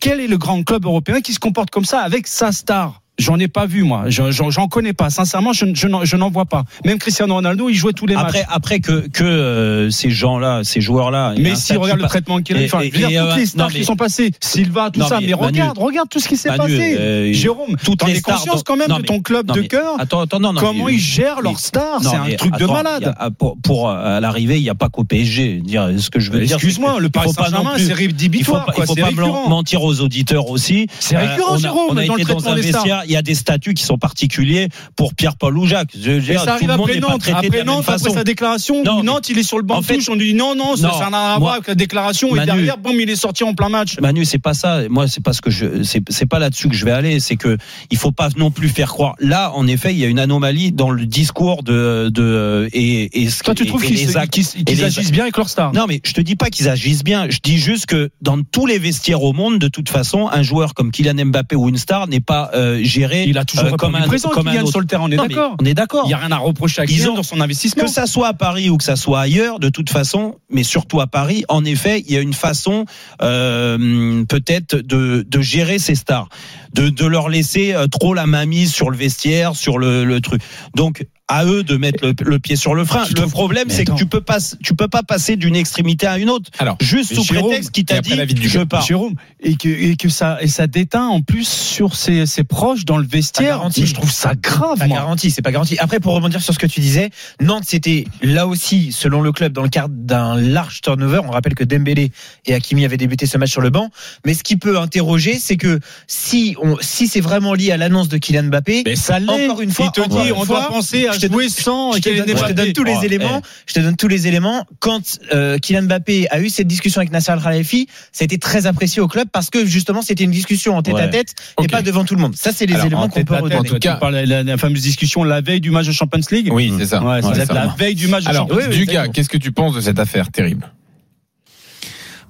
quel 0.00 0.20
est 0.20 0.28
le 0.28 0.38
grand 0.38 0.62
club 0.62 0.84
européen 0.84 1.20
qui 1.20 1.32
se 1.32 1.40
comporte 1.40 1.70
comme 1.70 1.84
ça 1.84 2.00
avec 2.00 2.26
sa 2.26 2.52
star? 2.52 3.02
J'en 3.16 3.38
ai 3.38 3.46
pas 3.46 3.66
vu 3.66 3.84
moi, 3.84 4.04
Je- 4.08 4.32
j'en 4.32 4.66
connais 4.66 4.92
pas. 4.92 5.08
Sincèrement, 5.08 5.52
je, 5.52 5.66
je 5.72 6.16
n'en- 6.16 6.30
vois 6.30 6.46
pas. 6.46 6.64
Même 6.84 6.98
Cristiano 6.98 7.32
Ronaldo, 7.34 7.68
il 7.68 7.74
jouait 7.74 7.92
tous 7.92 8.06
les 8.06 8.16
Après, 8.16 8.40
matchs. 8.40 8.48
après 8.50 8.80
que, 8.80 9.06
que 9.08 9.22
euh, 9.22 9.88
ces 9.90 10.10
gens-là, 10.10 10.62
ces 10.64 10.80
joueurs-là. 10.80 11.34
Mais 11.38 11.54
si 11.54 11.76
regarde 11.76 12.00
le 12.00 12.08
traitement 12.08 12.40
qu'il 12.42 12.56
a 12.56 12.60
eu, 12.60 12.62
Et- 12.64 12.66
enfin, 12.66 12.80
et- 12.80 12.90
je 12.92 12.98
veux 13.00 13.06
dire, 13.06 13.22
toutes 13.22 13.30
euh, 13.32 13.36
les 13.36 13.46
stars 13.46 13.66
non, 13.68 13.72
mais- 13.72 13.78
qui 13.80 13.84
sont 13.84 13.94
passées, 13.94 14.32
Silva, 14.40 14.90
tout 14.92 14.98
Non, 14.98 15.06
ça, 15.06 15.20
mais 15.20 15.26
mais, 15.28 15.32
Manu- 15.34 15.44
regarde, 15.46 15.78
regarde 15.78 16.08
tout 16.08 16.18
ce 16.18 16.26
qui 16.26 16.36
s'est 16.36 16.48
passé. 16.56 16.96
euh, 16.98 17.32
Jérôme, 17.32 17.76
es 18.08 18.14
stars 18.16 18.34
conscience 18.38 18.62
quand 18.64 18.76
même 18.76 18.88
non, 18.88 18.98
de 18.98 19.02
ton 19.02 19.20
club 19.20 19.46
de 19.52 19.60
cœur 19.62 19.94
Attends, 20.00 20.20
attends, 20.20 20.40
non, 20.40 20.52
non. 20.52 20.60
Comment 20.60 20.88
ils 20.88 20.98
gèrent 20.98 21.40
leurs 21.40 21.60
stars 21.60 22.00
C'est 22.02 22.16
un 22.16 22.36
truc 22.36 22.56
de 22.58 22.66
malade. 22.66 23.14
il 23.20 23.22
y 23.22 23.26
a- 23.26 23.30
pour, 23.62 23.90
à 23.90 24.18
l'arrivée, 24.18 24.56
il 24.56 24.62
n'y 24.62 24.70
a 24.70 24.74
pas 24.74 24.88
qu'au 24.88 25.04
PSG. 25.04 25.60
Dire 25.64 25.88
ce 25.98 26.10
que 26.10 26.18
je 26.18 26.32
veux 26.32 26.40
dire. 26.40 26.56
Excuse-moi, 26.56 26.98
le 26.98 27.10
Paris 27.10 27.30
Saint-Germain, 27.32 27.74
c'est 27.76 27.92
rédhibitoire. 27.92 28.66
il 28.76 28.84
faut 28.86 28.94
pas 28.96 29.10
mentir 29.48 29.84
aux 29.84 30.00
auditeurs 30.00 30.50
aussi. 30.50 30.88
C'est 30.98 31.16
récurrent, 31.16 31.58
Jérôme, 31.58 31.94
dans 31.94 32.16
le 32.16 32.24
traitement 32.24 32.54
des 32.56 32.62
stars. 32.64 33.03
Il 33.06 33.12
y 33.12 33.16
a 33.16 33.22
des 33.22 33.34
statuts 33.34 33.74
qui 33.74 33.82
sont 33.84 33.98
particuliers 33.98 34.68
pour 34.96 35.14
Pierre-Paul 35.14 35.56
ou 35.58 35.66
Jacques. 35.66 35.90
Je 35.98 36.10
Et 36.12 36.36
ça 36.38 36.54
arrive 36.54 36.70
après 36.70 36.98
Nantes. 37.00 37.28
Après 37.32 37.64
Nantes, 37.64 37.84
après 37.88 38.10
sa 38.10 38.24
déclaration, 38.24 38.82
Non, 38.84 39.02
Nantes, 39.02 39.28
il 39.28 39.38
est 39.38 39.42
sur 39.42 39.56
le 39.58 39.62
banc 39.64 39.76
en 39.76 39.80
de 39.80 39.84
fait- 39.86 39.94
touche. 39.96 40.08
On 40.08 40.14
lui 40.14 40.28
dit 40.32 40.34
non, 40.34 40.54
non, 40.54 40.76
ça 40.76 40.88
Non, 40.88 40.92
ça 40.94 41.10
n'a 41.10 41.26
rien 41.26 41.34
à 41.36 41.38
voir 41.38 41.54
avec 41.54 41.68
la 41.68 41.74
déclaration. 41.74 42.28
Et 42.28 42.34
Manu- 42.36 42.46
derrière, 42.46 42.78
boum, 42.78 42.98
il 43.00 43.08
est 43.10 43.16
sorti 43.16 43.44
en 43.44 43.54
plein 43.54 43.68
match. 43.68 43.98
Manu, 44.00 44.24
c'est 44.24 44.38
pas 44.38 44.54
ça. 44.54 44.88
Moi, 44.88 45.08
c'est 45.08 45.22
pas 45.22 45.32
ce 45.32 45.40
que 45.40 45.50
je. 45.50 45.82
C'est 45.82 46.26
pas 46.26 46.38
là-dessus 46.38 46.68
que 46.68 46.74
je 46.74 46.84
vais 46.84 46.90
aller. 46.92 47.20
C'est 47.20 47.36
que 47.36 47.56
il 47.90 47.98
faut 47.98 48.12
pas 48.12 48.28
non 48.36 48.50
plus 48.50 48.68
faire 48.68 48.88
croire. 48.88 49.14
Là, 49.18 49.52
en 49.54 49.66
effet, 49.66 49.92
il 49.92 49.98
y 49.98 50.04
a 50.04 50.08
une 50.08 50.18
anomalie 50.18 50.72
dans 50.72 50.90
le 50.90 51.06
discours 51.06 51.62
de 51.62 52.08
de 52.12 52.68
et 52.72 53.22
et 53.22 53.30
ce 53.30 53.42
Toi, 53.42 53.54
tu 53.54 53.64
et- 53.64 53.66
trouves 53.66 53.84
et 53.84 53.88
qu'ils 53.88 54.10
et 54.10 54.84
agissent 54.84 55.12
bien 55.12 55.24
avec 55.24 55.36
leurs 55.36 55.48
stars 55.48 55.72
Non, 55.72 55.86
mais 55.88 56.00
je 56.04 56.12
te 56.12 56.20
dis 56.20 56.36
pas 56.36 56.50
qu'ils 56.50 56.68
agissent 56.68 57.04
bien. 57.04 57.26
Je 57.30 57.38
dis 57.42 57.58
juste 57.58 57.86
que 57.86 58.10
dans 58.20 58.40
tous 58.42 58.66
les 58.66 58.78
vestiaires 58.78 59.22
au 59.22 59.32
monde, 59.32 59.58
de 59.58 59.68
toute 59.68 59.88
façon, 59.88 60.28
un 60.32 60.42
joueur 60.42 60.74
comme 60.74 60.90
Kylian 60.90 61.26
Mbappé 61.26 61.56
ou 61.56 61.68
une 61.68 61.76
star 61.78 62.08
n'est 62.08 62.20
pas 62.20 62.50
euh, 62.54 62.80
géré 62.94 63.24
Il 63.26 63.38
a 63.38 63.44
toujours 63.44 63.66
euh, 63.66 63.76
comme 63.76 63.94
un 63.94 64.06
présent, 64.06 64.30
comme 64.30 64.48
un 64.48 64.60
autre. 64.60 64.70
sur 64.70 64.80
le 64.80 64.86
terrain, 64.86 65.04
on 65.06 65.10
est 65.10 65.16
d'accord. 65.16 65.56
On 65.60 65.64
est 65.64 65.74
d'accord. 65.74 66.02
Il 66.06 66.08
n'y 66.08 66.14
a 66.14 66.18
rien 66.18 66.32
à 66.32 66.36
reprocher 66.38 66.82
à 66.82 66.84
Ils 66.84 67.08
ont- 67.10 67.14
dans 67.14 67.22
son 67.22 67.40
investissement. 67.40 67.82
Que 67.84 67.90
ça 67.90 68.06
soit 68.06 68.28
à 68.28 68.32
Paris 68.34 68.70
ou 68.70 68.76
que 68.76 68.84
ça 68.84 68.96
soit 68.96 69.20
ailleurs, 69.20 69.58
de 69.58 69.68
toute 69.68 69.90
façon, 69.90 70.36
mais 70.50 70.62
surtout 70.62 71.00
à 71.00 71.06
Paris, 71.06 71.44
en 71.48 71.64
effet, 71.64 72.02
il 72.06 72.12
y 72.12 72.16
a 72.16 72.20
une 72.20 72.32
façon 72.34 72.84
euh, 73.22 74.24
peut-être 74.24 74.76
de, 74.76 75.24
de 75.28 75.40
gérer 75.40 75.78
ces 75.78 75.94
stars, 75.94 76.28
de, 76.72 76.88
de 76.88 77.06
leur 77.06 77.28
laisser 77.28 77.74
euh, 77.74 77.86
trop 77.86 78.14
la 78.14 78.26
main 78.26 78.46
mise 78.46 78.72
sur 78.72 78.90
le 78.90 78.96
vestiaire, 78.96 79.56
sur 79.56 79.78
le, 79.78 80.04
le 80.04 80.20
truc. 80.20 80.42
Donc 80.74 81.06
à 81.28 81.46
eux 81.46 81.62
de 81.62 81.76
mettre 81.76 82.04
le, 82.04 82.12
le 82.24 82.38
pied 82.38 82.54
sur 82.56 82.74
le 82.74 82.84
frein. 82.84 83.04
Tu 83.06 83.14
Le 83.14 83.26
problème, 83.26 83.70
c'est 83.70 83.84
que 83.86 83.94
tu 83.94 84.04
peux 84.06 84.20
pas, 84.20 84.38
tu 84.62 84.74
peux 84.74 84.88
pas 84.88 85.02
passer 85.02 85.36
d'une 85.36 85.56
extrémité 85.56 86.06
à 86.06 86.18
une 86.18 86.28
autre. 86.28 86.50
Alors, 86.58 86.76
Juste 86.80 87.14
sous 87.14 87.24
Jérôme, 87.24 87.46
prétexte 87.48 87.70
qu'il 87.70 87.84
t'a 87.86 88.00
dit, 88.00 88.14
du 88.34 88.48
je 88.48 88.60
pars. 88.60 88.84
Jérôme, 88.84 89.14
et 89.40 89.56
que, 89.56 89.68
et 89.68 89.96
que 89.96 90.08
ça, 90.10 90.36
et 90.42 90.48
ça 90.48 90.66
déteint 90.66 91.06
en 91.06 91.22
plus 91.22 91.48
sur 91.48 91.96
ses, 91.96 92.26
ses 92.26 92.44
proches 92.44 92.84
dans 92.84 92.98
le 92.98 93.06
vestiaire. 93.06 93.56
garanti. 93.56 93.86
Je 93.86 93.94
trouve 93.94 94.10
ça 94.10 94.34
grave, 94.34 94.78
Pas 94.78 94.86
moi. 94.86 94.98
garanti, 94.98 95.30
c'est 95.30 95.40
pas 95.42 95.50
garanti. 95.52 95.78
Après, 95.78 95.98
pour 95.98 96.14
rebondir 96.14 96.42
sur 96.42 96.52
ce 96.52 96.58
que 96.58 96.66
tu 96.66 96.80
disais, 96.80 97.10
Nantes, 97.40 97.64
c'était 97.66 98.04
là 98.22 98.46
aussi, 98.46 98.92
selon 98.92 99.22
le 99.22 99.32
club, 99.32 99.52
dans 99.54 99.62
le 99.62 99.68
cadre 99.70 99.94
d'un 99.96 100.36
large 100.38 100.82
turnover. 100.82 101.20
On 101.24 101.30
rappelle 101.30 101.54
que 101.54 101.64
Dembélé 101.64 102.10
et 102.44 102.54
Hakimi 102.54 102.84
avaient 102.84 102.98
débuté 102.98 103.24
ce 103.26 103.38
match 103.38 103.50
sur 103.50 103.62
le 103.62 103.70
banc. 103.70 103.88
Mais 104.26 104.34
ce 104.34 104.42
qui 104.42 104.56
peut 104.56 104.78
interroger, 104.78 105.38
c'est 105.38 105.56
que 105.56 105.80
si 106.06 106.54
on, 106.60 106.76
si 106.80 107.08
c'est 107.08 107.20
vraiment 107.22 107.54
lié 107.54 107.72
à 107.72 107.76
l'annonce 107.78 108.08
de 108.08 108.18
Kylian 108.18 108.44
Mbappé, 108.44 108.82
Mais 108.84 108.96
ça 108.96 109.18
l'est. 109.18 109.44
Encore 109.48 109.62
une 109.62 109.70
fois, 109.70 109.86
il 109.96 110.02
te 110.02 110.06
dit, 110.08 110.32
on 110.32 110.44
doit 110.44 110.68
penser 110.68 111.06
à 111.08 111.13
je 111.14 111.26
te 111.26 111.32
jouer 111.32 111.48
sans 111.48 111.92
je 111.92 111.98
te, 111.98 112.08
Kylian 112.08 112.24
donne, 112.26 112.28
je 112.28 112.34
te 112.34 112.38
Mbappé. 112.40 112.54
donne 112.54 112.72
tous 112.72 112.84
les 112.84 112.94
Oh, 112.98 113.02
éléments. 113.04 113.42
Je 113.66 113.74
te 113.74 113.80
donne 113.80 113.96
tous 113.96 114.08
les 114.08 114.26
éléments. 114.26 114.64
Quand 114.80 115.18
euh, 115.32 115.58
Kylian 115.58 115.82
Mbappé 115.82 116.28
a 116.30 116.40
eu 116.40 116.48
cette 116.50 116.66
discussion 116.66 117.00
avec 117.00 117.12
Nasser 117.12 117.32
Al 117.32 117.40
Khelaifi, 117.42 117.88
ça 118.12 118.22
a 118.22 118.24
été 118.24 118.38
très 118.38 118.66
apprécié 118.66 119.00
au 119.02 119.08
club 119.08 119.28
parce 119.32 119.50
que 119.50 119.64
justement 119.66 120.02
c'était 120.02 120.24
une 120.24 120.30
discussion 120.30 120.76
en 120.76 120.82
tête 120.82 120.96
à 120.96 121.08
tête 121.08 121.34
et 121.62 121.66
pas 121.68 121.82
devant 121.82 122.04
tout 122.04 122.14
le 122.14 122.20
monde. 122.20 122.34
Ça 122.36 122.52
c'est 122.52 122.66
les 122.66 122.74
Alors, 122.74 122.86
éléments 122.86 123.02
en 123.02 123.08
qu'on 123.08 123.24
peut 123.24 123.34
redonner. 123.34 123.68
tout 123.68 123.78
cas- 123.78 123.94
tu 123.94 124.00
parles 124.00 124.14
de 124.22 124.30
la, 124.30 124.42
la 124.42 124.56
fameuse 124.58 124.82
discussion 124.82 125.24
la 125.24 125.40
veille 125.40 125.60
du 125.60 125.70
match 125.70 125.86
de 125.86 125.92
Champions 125.92 126.20
League. 126.30 126.48
Oui, 126.52 126.72
c'est 126.78 126.86
ça. 126.86 127.02
Ouais, 127.02 127.24
Ouais, 127.24 127.44
la 127.46 127.74
veille 127.78 127.94
du 127.94 128.08
match 128.08 128.24
de 128.24 128.28
Alors, 128.30 128.48
Champions 128.48 128.68
League. 128.68 128.88
Dugas, 128.88 129.08
qu'est-ce 129.08 129.28
que 129.28 129.38
tu 129.38 129.52
penses 129.52 129.74
de 129.74 129.80
cette 129.80 129.98
affaire 129.98 130.30
terrible? 130.30 130.70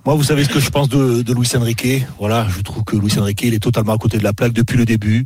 Moi, 0.07 0.14
vous 0.17 0.25
savez 0.25 0.45
ce 0.45 0.50
que 0.50 0.61
je 0.61 0.69
pense 0.69 0.88
de, 0.91 1.23
de 1.23 1.33
Luis 1.33 1.49
Enrique. 1.57 2.05
Voilà, 2.19 2.47
je 2.55 2.61
trouve 2.61 2.85
que 2.85 2.95
Luis 2.95 3.19
Enrique, 3.19 3.41
il 3.43 3.55
est 3.55 3.59
totalement 3.59 3.95
à 3.95 3.99
côté 3.99 4.19
de 4.19 4.23
la 4.23 4.35
plaque 4.35 4.53
depuis 4.53 4.76
le 4.76 4.85
début. 4.85 5.25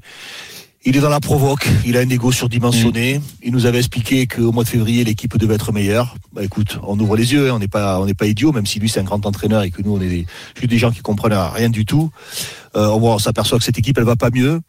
Il 0.89 0.97
est 0.97 1.01
dans 1.01 1.11
la 1.11 1.21
provoque, 1.21 1.69
il 1.85 1.99
a 1.99 2.01
un 2.01 2.09
ego 2.09 2.33
surdimensionné. 2.33 3.21
Il 3.43 3.53
nous 3.53 3.67
avait 3.67 3.77
expliqué 3.77 4.27
qu'au 4.27 4.53
mois 4.53 4.65
de 4.65 4.71
février, 4.71 5.05
l'équipe 5.05 5.37
devait 5.37 5.57
être 5.57 5.71
meilleure. 5.71 6.15
Bah 6.33 6.43
écoute, 6.43 6.81
on 6.83 6.99
ouvre 6.99 7.15
les 7.15 7.35
yeux, 7.35 7.51
hein, 7.51 7.57
on 7.57 7.59
n'est 7.59 7.69
pas, 7.69 8.01
on 8.01 8.07
n'est 8.07 8.15
pas 8.15 8.25
idiot, 8.25 8.53
même 8.53 8.65
si 8.65 8.81
lui 8.81 8.89
c'est 8.89 8.99
un 8.99 9.03
grand 9.03 9.27
entraîneur 9.27 9.65
et 9.65 9.71
que 9.71 9.83
nous 9.83 9.95
on 9.95 10.01
est 10.01 10.09
des, 10.09 10.27
juste 10.57 10.71
des 10.71 10.79
gens 10.79 10.91
qui 10.91 11.01
comprennent 11.01 11.35
rien 11.35 11.69
du 11.69 11.85
tout. 11.85 12.11
Euh, 12.79 12.87
on 12.89 12.99
voit- 13.01 13.15
on 13.17 13.19
s'aperçoit 13.19 13.59
que 13.59 13.65
cette 13.65 13.79
équipe 13.79 13.99
elle 13.99 14.05
va 14.05 14.15
pas 14.17 14.31
mieux. 14.33 14.61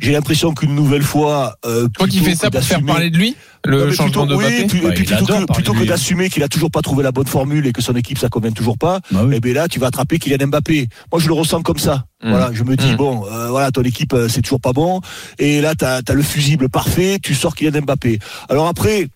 J'ai 0.00 0.12
l'impression 0.12 0.54
qu'une 0.54 0.74
nouvelle 0.74 1.02
fois, 1.02 1.56
euh, 1.66 1.86
Toi 1.96 2.08
qui 2.08 2.20
fais 2.20 2.34
ça 2.34 2.48
que 2.48 2.52
pour 2.56 2.62
faire 2.64 2.78
d'assumer- 2.78 2.92
parler 2.92 3.10
de 3.10 3.16
lui, 3.18 3.36
non, 3.66 3.72
le 3.72 3.86
mais 3.86 3.92
changement 3.92 4.26
plutôt, 4.26 4.26
de 4.26 4.34
oui, 4.36 4.66
puis- 4.66 4.80
plutôt 5.04 5.26
que, 5.26 5.52
plutôt 5.52 5.74
d'assumer 5.84 6.30
qu'il 6.30 6.42
a 6.42 6.48
toujours 6.48 6.70
pas 6.70 6.80
trouvé 6.82 7.02
la 7.04 7.12
bonne 7.12 7.26
formule 7.26 7.66
et 7.66 7.72
que 7.72 7.82
son 7.82 7.94
équipe 7.94 8.18
ça 8.18 8.28
convient 8.30 8.52
toujours 8.52 8.78
pas, 8.78 9.00
Bah 9.10 9.20
oui. 9.24 9.34
eh 9.36 9.40
ben 9.40 9.52
là 9.52 9.68
tu 9.68 9.78
vas 9.78 9.88
attraper 9.88 10.18
Kylian 10.18 10.46
Mbappé. 10.48 10.88
Moi 11.12 11.20
je 11.20 11.28
le 11.28 11.34
ressens 11.34 11.60
comme 11.62 11.78
ça. 11.78 12.06
Mm. 12.24 12.30
Voilà, 12.30 12.50
je 12.54 12.64
me 12.64 12.74
dis 12.74 12.92
Mm. 12.92 12.96
bon, 12.96 13.26
euh, 13.30 13.48
voilà 13.50 13.70
ton 13.70 13.82
équipe 13.82 14.14
euh, 14.14 14.28
c'est 14.28 14.40
toujours 14.42 14.60
pas 14.60 14.72
bon 14.72 15.00
et 15.38 15.60
là 15.60 15.74
t'as 15.74 16.00
as 16.08 16.12
le 16.14 16.22
fusible 16.22 16.68
parfait, 16.70 17.18
tu 17.22 17.34
sors 17.34 17.54
Kylian 17.54 17.82
Mbappé. 17.82 18.18
Alors 18.48 18.66
après 18.66 19.08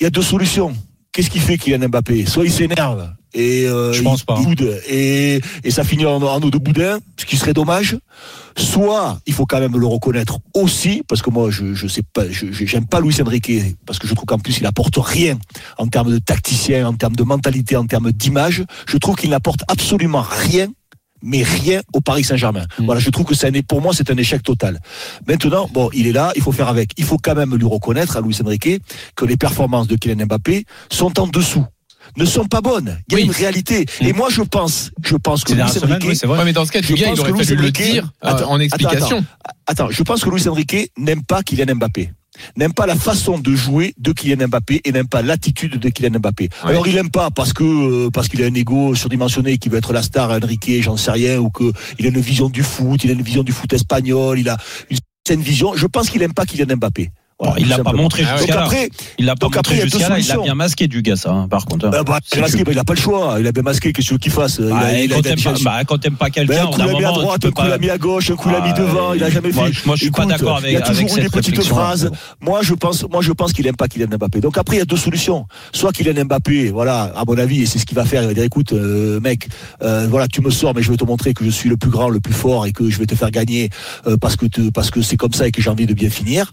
il 0.00 0.04
y 0.04 0.06
a 0.06 0.10
deux 0.10 0.22
solutions. 0.22 0.74
Qu'est-ce 1.12 1.30
qu'il 1.30 1.42
fait 1.42 1.58
Kylian 1.58 1.88
Mbappé? 1.88 2.26
Soit 2.26 2.44
il 2.44 2.52
s'énerve 2.52 3.12
et 3.34 3.66
euh, 3.66 3.92
Je 3.92 4.02
pense 4.02 4.20
il 4.20 4.24
pas. 4.26 4.34
boude 4.40 4.80
et, 4.88 5.40
et 5.64 5.70
ça 5.70 5.84
finit 5.84 6.06
en, 6.06 6.22
en 6.22 6.40
eau 6.40 6.50
de 6.50 6.58
boudin, 6.58 6.98
ce 7.18 7.24
qui 7.24 7.36
serait 7.36 7.54
dommage. 7.54 7.96
Soit 8.56 9.18
il 9.26 9.32
faut 9.32 9.46
quand 9.46 9.60
même 9.60 9.78
le 9.78 9.86
reconnaître 9.86 10.38
aussi, 10.54 11.02
parce 11.08 11.22
que 11.22 11.30
moi 11.30 11.50
je 11.50 11.72
je 11.74 11.86
sais 11.86 12.02
pas, 12.12 12.28
je 12.30 12.46
j'aime 12.52 12.86
pas 12.86 13.00
Luis 13.00 13.20
Enrique 13.22 13.50
parce 13.86 13.98
que 13.98 14.06
je 14.06 14.14
trouve 14.14 14.26
qu'en 14.26 14.38
plus 14.38 14.58
il 14.58 14.66
apporte 14.66 14.94
rien 14.98 15.38
en 15.78 15.86
termes 15.86 16.10
de 16.12 16.18
tacticien, 16.18 16.86
en 16.86 16.92
termes 16.94 17.16
de 17.16 17.22
mentalité, 17.22 17.76
en 17.76 17.86
termes 17.86 18.12
d'image. 18.12 18.64
Je 18.86 18.98
trouve 18.98 19.16
qu'il 19.16 19.30
n'apporte 19.30 19.60
absolument 19.68 20.22
rien. 20.22 20.68
Mais 21.24 21.44
rien 21.44 21.82
au 21.92 22.00
Paris 22.00 22.24
Saint-Germain. 22.24 22.66
Voilà, 22.80 23.00
je 23.00 23.08
trouve 23.08 23.24
que 23.24 23.46
é- 23.46 23.62
pour 23.62 23.80
moi 23.80 23.92
c'est 23.94 24.10
un 24.10 24.16
échec 24.16 24.42
total. 24.42 24.80
Maintenant, 25.28 25.70
bon, 25.72 25.88
il 25.94 26.08
est 26.08 26.12
là, 26.12 26.32
il 26.34 26.42
faut 26.42 26.50
faire 26.50 26.66
avec. 26.66 26.90
Il 26.96 27.04
faut 27.04 27.16
quand 27.16 27.36
même 27.36 27.54
lui 27.54 27.64
reconnaître 27.64 28.16
à 28.16 28.20
Luis 28.20 28.36
Enrique 28.44 28.80
que 29.14 29.24
les 29.24 29.36
performances 29.36 29.86
de 29.86 29.94
Kylian 29.94 30.26
Mbappé 30.26 30.64
sont 30.90 31.20
en 31.20 31.28
dessous, 31.28 31.64
ne 32.16 32.24
sont 32.24 32.44
pas 32.46 32.60
bonnes. 32.60 32.98
Il 33.08 33.12
y 33.12 33.16
a 33.16 33.18
Oui. 33.20 33.24
une 33.26 33.32
réalité. 33.32 33.86
Et 34.00 34.12
moi 34.12 34.28
je 34.30 34.42
pense, 34.42 34.90
je 35.04 35.16
pense 35.16 35.44
que 35.44 35.52
semaines, 35.52 35.66
Enrique, 35.66 36.04
oui, 36.08 36.16
c'est 36.16 36.26
vrai. 36.26 36.38
Ouais, 36.38 36.44
mais 36.44 36.52
dans 36.52 36.64
ce 36.64 36.72
cas, 36.72 36.80
Je 36.82 36.86
du 36.88 36.94
gars, 36.94 37.10
il 37.14 37.20
aurait 37.20 37.44
fallu 37.44 37.56
le 37.62 37.70
dire 37.70 38.04
euh, 38.24 38.28
Attends, 38.28 38.50
en 38.50 38.54
attends, 38.54 38.60
explication. 38.60 39.24
Attends, 39.66 39.90
je 39.90 40.02
pense 40.02 40.22
que 40.24 40.30
Luis 40.30 40.48
Enrique 40.48 40.90
n'aime 40.98 41.22
pas 41.22 41.42
Kylian 41.42 41.74
Mbappé. 41.76 42.10
N'aime 42.56 42.72
pas 42.72 42.86
la 42.86 42.96
façon 42.96 43.38
de 43.38 43.54
jouer 43.54 43.94
de 43.98 44.12
Kylian 44.12 44.48
Mbappé 44.48 44.80
et 44.84 44.92
n'aime 44.92 45.06
pas 45.06 45.20
l'attitude 45.20 45.78
de 45.78 45.88
Kylian 45.90 46.18
Mbappé. 46.18 46.48
Ouais. 46.64 46.70
Alors 46.70 46.86
il 46.88 46.96
aime 46.96 47.10
pas 47.10 47.30
parce 47.30 47.52
que 47.52 47.62
euh, 47.62 48.10
parce 48.10 48.28
qu'il 48.28 48.42
a 48.42 48.46
un 48.46 48.54
ego 48.54 48.94
surdimensionné, 48.94 49.58
qu'il 49.58 49.70
veut 49.70 49.78
être 49.78 49.92
la 49.92 50.02
star 50.02 50.30
Enrique, 50.30 50.80
j'en 50.82 50.96
sais 50.96 51.10
rien, 51.10 51.38
ou 51.38 51.50
que 51.50 51.70
il 51.98 52.06
a 52.06 52.08
une 52.08 52.20
vision 52.20 52.48
du 52.48 52.62
foot, 52.62 53.04
il 53.04 53.10
a 53.10 53.12
une 53.12 53.22
vision 53.22 53.42
du 53.42 53.52
foot 53.52 53.72
espagnol, 53.74 54.38
il 54.38 54.48
a 54.48 54.56
une 54.90 54.96
certaine 55.26 55.44
vision. 55.44 55.74
Je 55.76 55.86
pense 55.86 56.08
qu'il 56.08 56.22
aime 56.22 56.32
pas 56.32 56.46
Kylian 56.46 56.76
Mbappé. 56.76 57.10
Voilà, 57.42 57.56
Bon, 57.56 57.60
il 57.60 57.68
l'a 57.68 57.78
pas 57.82 57.92
montré 57.92 58.22
Ah 58.24 58.34
ouais. 58.34 58.38
Donc 58.38 58.38
jusqu'à 58.46 58.54
là. 58.54 58.62
après, 58.66 58.88
Il 59.18 59.26
l'a 59.26 59.34
pas 59.34 59.46
donc 59.46 59.56
montré 59.56 59.80
a 59.80 59.82
jusqu'à 59.82 60.08
là. 60.08 60.18
Il 60.18 60.30
a 60.30 60.36
bien 60.38 60.54
masqué 60.54 60.86
du 60.86 61.02
gars, 61.02 61.16
ça, 61.16 61.30
hein, 61.32 61.48
par 61.48 61.64
contre. 61.64 61.90
bah, 61.90 62.02
bah, 62.04 62.18
il 62.32 62.38
a 62.38 62.42
masqué, 62.42 62.62
bah, 62.64 62.70
il 62.72 62.78
a 62.78 62.84
pas 62.84 62.94
le 62.94 63.00
choix. 63.00 63.36
Il 63.40 63.46
a 63.46 63.52
bien 63.52 63.62
masqué. 63.64 63.92
Qu'est-ce 63.92 64.14
qu'il 64.14 64.30
fasse? 64.30 64.58
Il 64.60 64.66
a- 64.66 64.70
Bah, 64.70 64.92
il 64.92 65.12
a- 65.12 65.16
quand 65.16 65.20
il 65.20 65.26
a- 65.28 65.34
t'aimes 65.34 65.42
pas, 65.42 65.52
bah, 65.64 65.84
quand 65.84 65.98
t'aimes 65.98 66.14
pas 66.16 66.30
quelqu'un, 66.30 66.62
un 66.62 66.66
bout 66.66 66.78
d'un 66.78 66.86
l'a 66.86 66.92
mis 66.92 67.04
à 67.04 67.08
moment, 67.08 67.20
droite, 67.22 67.44
un 67.44 67.50
coup 67.50 67.62
l'a 67.66 67.78
mis 67.78 67.90
à 67.90 67.98
gauche, 67.98 68.30
un 68.30 68.36
coup 68.36 68.48
l'a 68.48 68.60
mis 68.60 68.70
Ah, 68.74 68.78
devant, 68.78 69.12
il 69.14 69.24
a 69.24 69.30
jamais 69.30 69.50
moi, 69.50 69.66
fait. 69.66 69.72
je- 69.72 69.86
moi, 69.86 69.96
je 69.96 70.02
suis 70.02 70.10
pas 70.12 70.24
d'accord 70.26 70.58
avec- 70.58 70.70
Il 70.70 70.74
y 70.74 70.76
a 70.76 70.80
toujours 70.82 71.16
des 71.16 71.28
petites 71.28 71.62
phrases. 71.64 72.10
Moi, 72.40 72.60
je 72.62 72.74
pense, 72.74 73.04
moi, 73.10 73.22
je 73.22 73.32
pense 73.32 73.52
qu'il 73.52 73.66
aime 73.66 73.76
pas 73.76 73.88
Kylian 73.88 74.06
Mbappé. 74.16 74.40
Donc 74.40 74.56
après, 74.58 74.76
il 74.76 74.78
y 74.78 74.82
a 74.82 74.86
deux 74.86 74.96
solutions. 74.96 75.46
Soit 75.72 75.92
Kylian 75.92 76.24
Mbappé, 76.24 76.70
voilà, 76.70 77.12
à 77.16 77.24
mon 77.26 77.36
avis, 77.38 77.62
et 77.62 77.66
c'est 77.66 77.78
ce 77.78 77.86
qu'il 77.86 77.96
va 77.96 78.04
faire. 78.04 78.22
Il 78.22 78.28
va 78.28 78.34
dire, 78.34 78.44
écoute, 78.44 78.72
euh, 78.72 79.18
mec, 79.20 79.48
euh, 79.82 80.06
voilà, 80.08 80.28
tu 80.28 80.40
me 80.42 80.50
sors, 80.50 80.74
mais 80.74 80.82
je 80.82 80.90
vais 80.90 80.96
te 80.96 81.04
montrer 81.04 81.34
que 81.34 81.44
je 81.44 81.50
suis 81.50 81.68
le 81.68 81.76
plus 81.76 81.90
grand, 81.90 82.08
le 82.08 82.20
plus 82.20 82.34
fort, 82.34 82.66
et 82.66 82.72
que 82.72 82.88
je 82.88 82.98
vais 82.98 83.06
te 83.06 83.14
faire 83.14 83.30
gagner 83.30 83.70
euh, 84.06 84.16
parce 84.16 84.36
que 84.36 84.46
parce 84.70 84.90
que 84.90 85.02
c'est 85.02 85.16
comme 85.16 85.32
ça 85.32 85.46
et 85.48 85.50
que 85.50 85.60
j'ai 85.62 85.70
envie 85.70 85.86
de 85.86 85.94
bien 85.94 86.10
finir. 86.10 86.50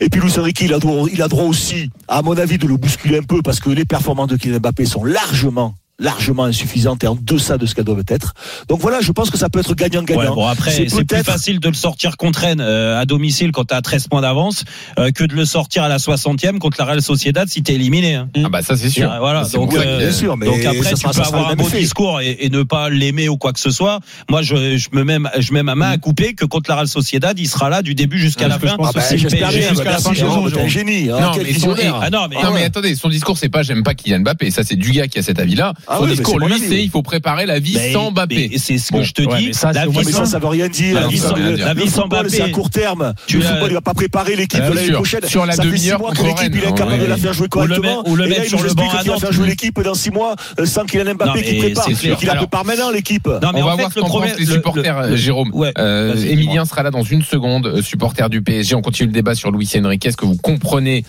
Et 0.00 0.08
puis 0.08 0.20
Luis 0.30 0.38
Enrique, 0.38 0.60
il 0.60 0.72
a 0.72 0.78
droit, 0.78 1.08
il 1.12 1.22
a 1.22 1.28
droit 1.28 1.42
aussi, 1.42 1.90
à 2.06 2.22
mon 2.22 2.36
avis, 2.36 2.56
de 2.56 2.68
le 2.68 2.76
bousculer 2.76 3.18
un 3.18 3.22
peu 3.22 3.42
parce 3.42 3.58
que 3.58 3.68
les 3.68 3.84
performances 3.84 4.28
de 4.28 4.36
Kylian 4.36 4.60
Mbappé 4.60 4.84
sont 4.84 5.02
largement 5.02 5.74
largement 6.00 6.44
insuffisantes 6.44 7.04
et 7.04 7.06
en 7.06 7.14
deçà 7.20 7.58
de 7.58 7.66
ce 7.66 7.74
qu'elles 7.74 7.84
doivent 7.84 8.02
être. 8.08 8.34
Donc 8.68 8.80
voilà, 8.80 9.00
je 9.00 9.12
pense 9.12 9.30
que 9.30 9.38
ça 9.38 9.48
peut 9.48 9.60
être 9.60 9.74
gagnant-gagnant. 9.74 10.20
Ouais, 10.22 10.28
bon 10.34 10.46
après 10.46 10.70
C'est 10.72 10.88
c'est 10.88 11.04
plus 11.04 11.22
facile 11.22 11.60
de 11.60 11.68
le 11.68 11.74
sortir 11.74 12.16
contre 12.16 12.40
Rennes 12.40 12.60
euh, 12.60 12.98
à 13.00 13.04
domicile 13.04 13.52
quand 13.52 13.64
t'as 13.66 13.80
13 13.82 14.08
points 14.08 14.22
d'avance 14.22 14.64
euh, 14.98 15.10
que 15.12 15.24
de 15.24 15.34
le 15.34 15.44
sortir 15.44 15.82
à 15.84 15.88
la 15.88 15.98
60e 15.98 16.58
contre 16.58 16.76
la 16.80 16.86
Real 16.86 17.02
Sociedad 17.02 17.48
si 17.48 17.62
t'es 17.62 17.74
éliminé. 17.74 18.14
hein. 18.16 18.28
Ah 18.44 18.48
bah 18.48 18.62
ça 18.62 18.76
c'est 18.76 18.88
sûr. 18.90 19.10
Ah, 19.12 19.18
voilà, 19.20 19.44
C'est 19.44 19.56
donc, 19.58 19.74
euh, 19.74 19.98
bien 19.98 20.12
sûr, 20.12 20.36
mais 20.36 20.46
Donc 20.46 20.64
après 20.64 20.82
ça 20.82 20.90
tu 20.94 20.96
sera- 21.02 21.12
peux 21.12 21.22
ça 21.22 21.28
avoir 21.28 21.50
un 21.50 21.54
beau 21.54 21.68
discours 21.68 22.20
et, 22.20 22.36
et 22.40 22.48
ne 22.48 22.62
pas 22.62 22.88
l'aimer 22.88 23.28
ou 23.28 23.36
quoi 23.36 23.52
que 23.52 23.60
ce 23.60 23.70
soit. 23.70 24.00
Moi 24.30 24.42
je, 24.42 24.76
je 24.78 24.88
me 24.92 25.04
mets 25.04 25.18
je 25.38 25.52
mets 25.52 25.62
ma 25.62 25.74
main 25.74 25.90
à 25.90 25.98
couper 25.98 26.32
que 26.34 26.44
contre 26.46 26.70
la 26.70 26.76
Real 26.76 26.88
Sociedad 26.88 27.38
il 27.38 27.46
sera 27.48 27.68
là 27.68 27.82
du 27.82 27.94
début 27.94 28.18
jusqu'à 28.18 28.48
la 28.48 28.58
Parce 28.58 28.72
que 28.74 28.78
fin. 28.82 28.88
Ah 28.88 28.92
bah, 28.94 29.00
C'est 29.02 29.16
le 29.16 29.20
j'espère 29.22 29.48
PSG 29.48 29.58
bien, 29.60 29.68
jusqu'à 29.70 29.90
la 29.92 29.98
fin 29.98 30.12
de 30.12 30.56
la 30.56 30.68
génie. 30.68 31.10
hein, 31.10 31.18
Non, 31.20 31.32
mais. 31.76 31.90
Ah 32.00 32.10
non 32.10 32.26
mais 32.28 32.36
Non 32.42 32.52
mais 32.54 32.64
attendez, 32.64 32.94
son 32.94 33.08
discours 33.10 33.36
c'est 33.38 33.48
pas 33.50 33.62
j'aime 33.62 33.82
pas 33.82 33.94
Kylian 33.94 34.20
Mbappé, 34.20 34.50
ça 34.50 34.62
c'est 34.64 34.76
du 34.76 34.92
gars 34.92 35.06
qui 35.08 35.18
a 35.18 35.22
cet 35.22 35.38
avis-là. 35.38 35.74
Ah 35.92 35.96
son 35.98 36.04
oui, 36.04 36.10
discours 36.10 36.38
lui 36.38 36.54
c'est 36.58 36.82
il 36.84 36.88
faut 36.88 37.02
préparer 37.02 37.46
la 37.46 37.58
vie 37.58 37.74
mais- 37.74 37.92
sans 37.92 38.12
Mbappé. 38.12 38.52
C'est 38.58 38.78
ce 38.78 38.92
que 38.92 38.98
Bon, 38.98 39.02
je 39.02 39.12
te 39.12 39.22
ouais, 39.22 39.38
dis. 39.38 39.46
mais 39.48 39.52
ça, 39.52 39.72
la 39.72 39.86
vie 39.86 39.92
moins 39.92 40.02
Mais 40.06 40.12
sans- 40.12 40.18
ça, 40.24 40.30
ça 40.32 40.38
veut 40.38 40.46
rien 40.46 40.68
dire. 40.68 41.00
La 41.00 41.08
vie 41.08 41.18
sans- 41.18 41.34
la 41.34 41.74
vie 41.74 41.88
Mbappé. 41.90 42.28
c'est 42.28 42.42
à 42.42 42.48
court 42.50 42.70
terme. 42.70 43.12
Tu 43.26 43.38
le 43.38 43.42
football, 43.42 43.70
il 43.70 43.74
va 43.74 43.80
pas 43.80 43.94
préparer 43.94 44.36
l'équipe 44.36 44.62
de 44.64 44.72
l'année 44.72 44.92
prochaine. 44.92 45.20
Sur 45.26 45.44
la 45.46 45.52
ça 45.54 45.62
fait 45.64 45.68
six 45.70 45.74
demi-heure 45.82 45.98
mois 45.98 46.12
que 46.12 46.16
contre 46.18 46.28
l'équipe, 46.28 46.54
il 46.54 46.62
est 46.62 46.66
incapable 46.68 47.00
de 47.02 47.06
la 47.06 47.16
faire 47.16 47.32
jouer 47.32 47.48
correctement. 47.48 48.08
ou 48.08 48.14
le 48.16 48.28
mettre 48.28 48.42
il 48.44 48.48
sur 48.48 48.62
le 48.62 48.72
banc 48.72 48.88
qu'il 49.00 49.10
va 49.10 49.18
faire 49.18 49.32
jouer 49.32 49.48
l'équipe 49.48 49.80
dans 49.82 49.94
six 49.94 50.10
mois 50.10 50.36
euh, 50.60 50.64
sans 50.66 50.84
Kylian 50.84 51.04
Non, 51.06 51.14
Mbappé 51.14 51.32
mais 51.34 51.42
qui 51.42 51.54
prépare. 51.58 51.84
Qu'il 51.86 52.28
la 52.28 52.34
prépare 52.36 52.64
maintenant, 52.64 52.90
l'équipe. 52.90 53.26
Non, 53.26 53.50
mais 53.52 53.62
On 53.62 53.66
va 53.66 53.74
voir 53.74 53.90
ce 53.92 53.98
qu'en 54.00 54.08
pensent 54.08 54.38
les 54.38 54.44
le- 54.44 54.52
supporters, 54.52 54.96
euh, 54.98 55.16
Jérôme. 55.16 55.50
Euh, 55.78 56.14
Emilien 56.14 56.64
sera 56.64 56.82
là 56.84 56.90
dans 56.92 57.02
une 57.02 57.22
seconde, 57.22 57.80
supporter 57.82 58.28
du 58.30 58.42
PSG. 58.42 58.74
On 58.76 58.82
continue 58.82 59.08
le 59.08 59.12
débat 59.12 59.34
sur 59.34 59.50
Luis 59.50 59.68
Enrique. 59.76 60.06
Est-ce 60.06 60.16
que 60.16 60.24
vous 60.26 60.36
comprenez 60.36 61.04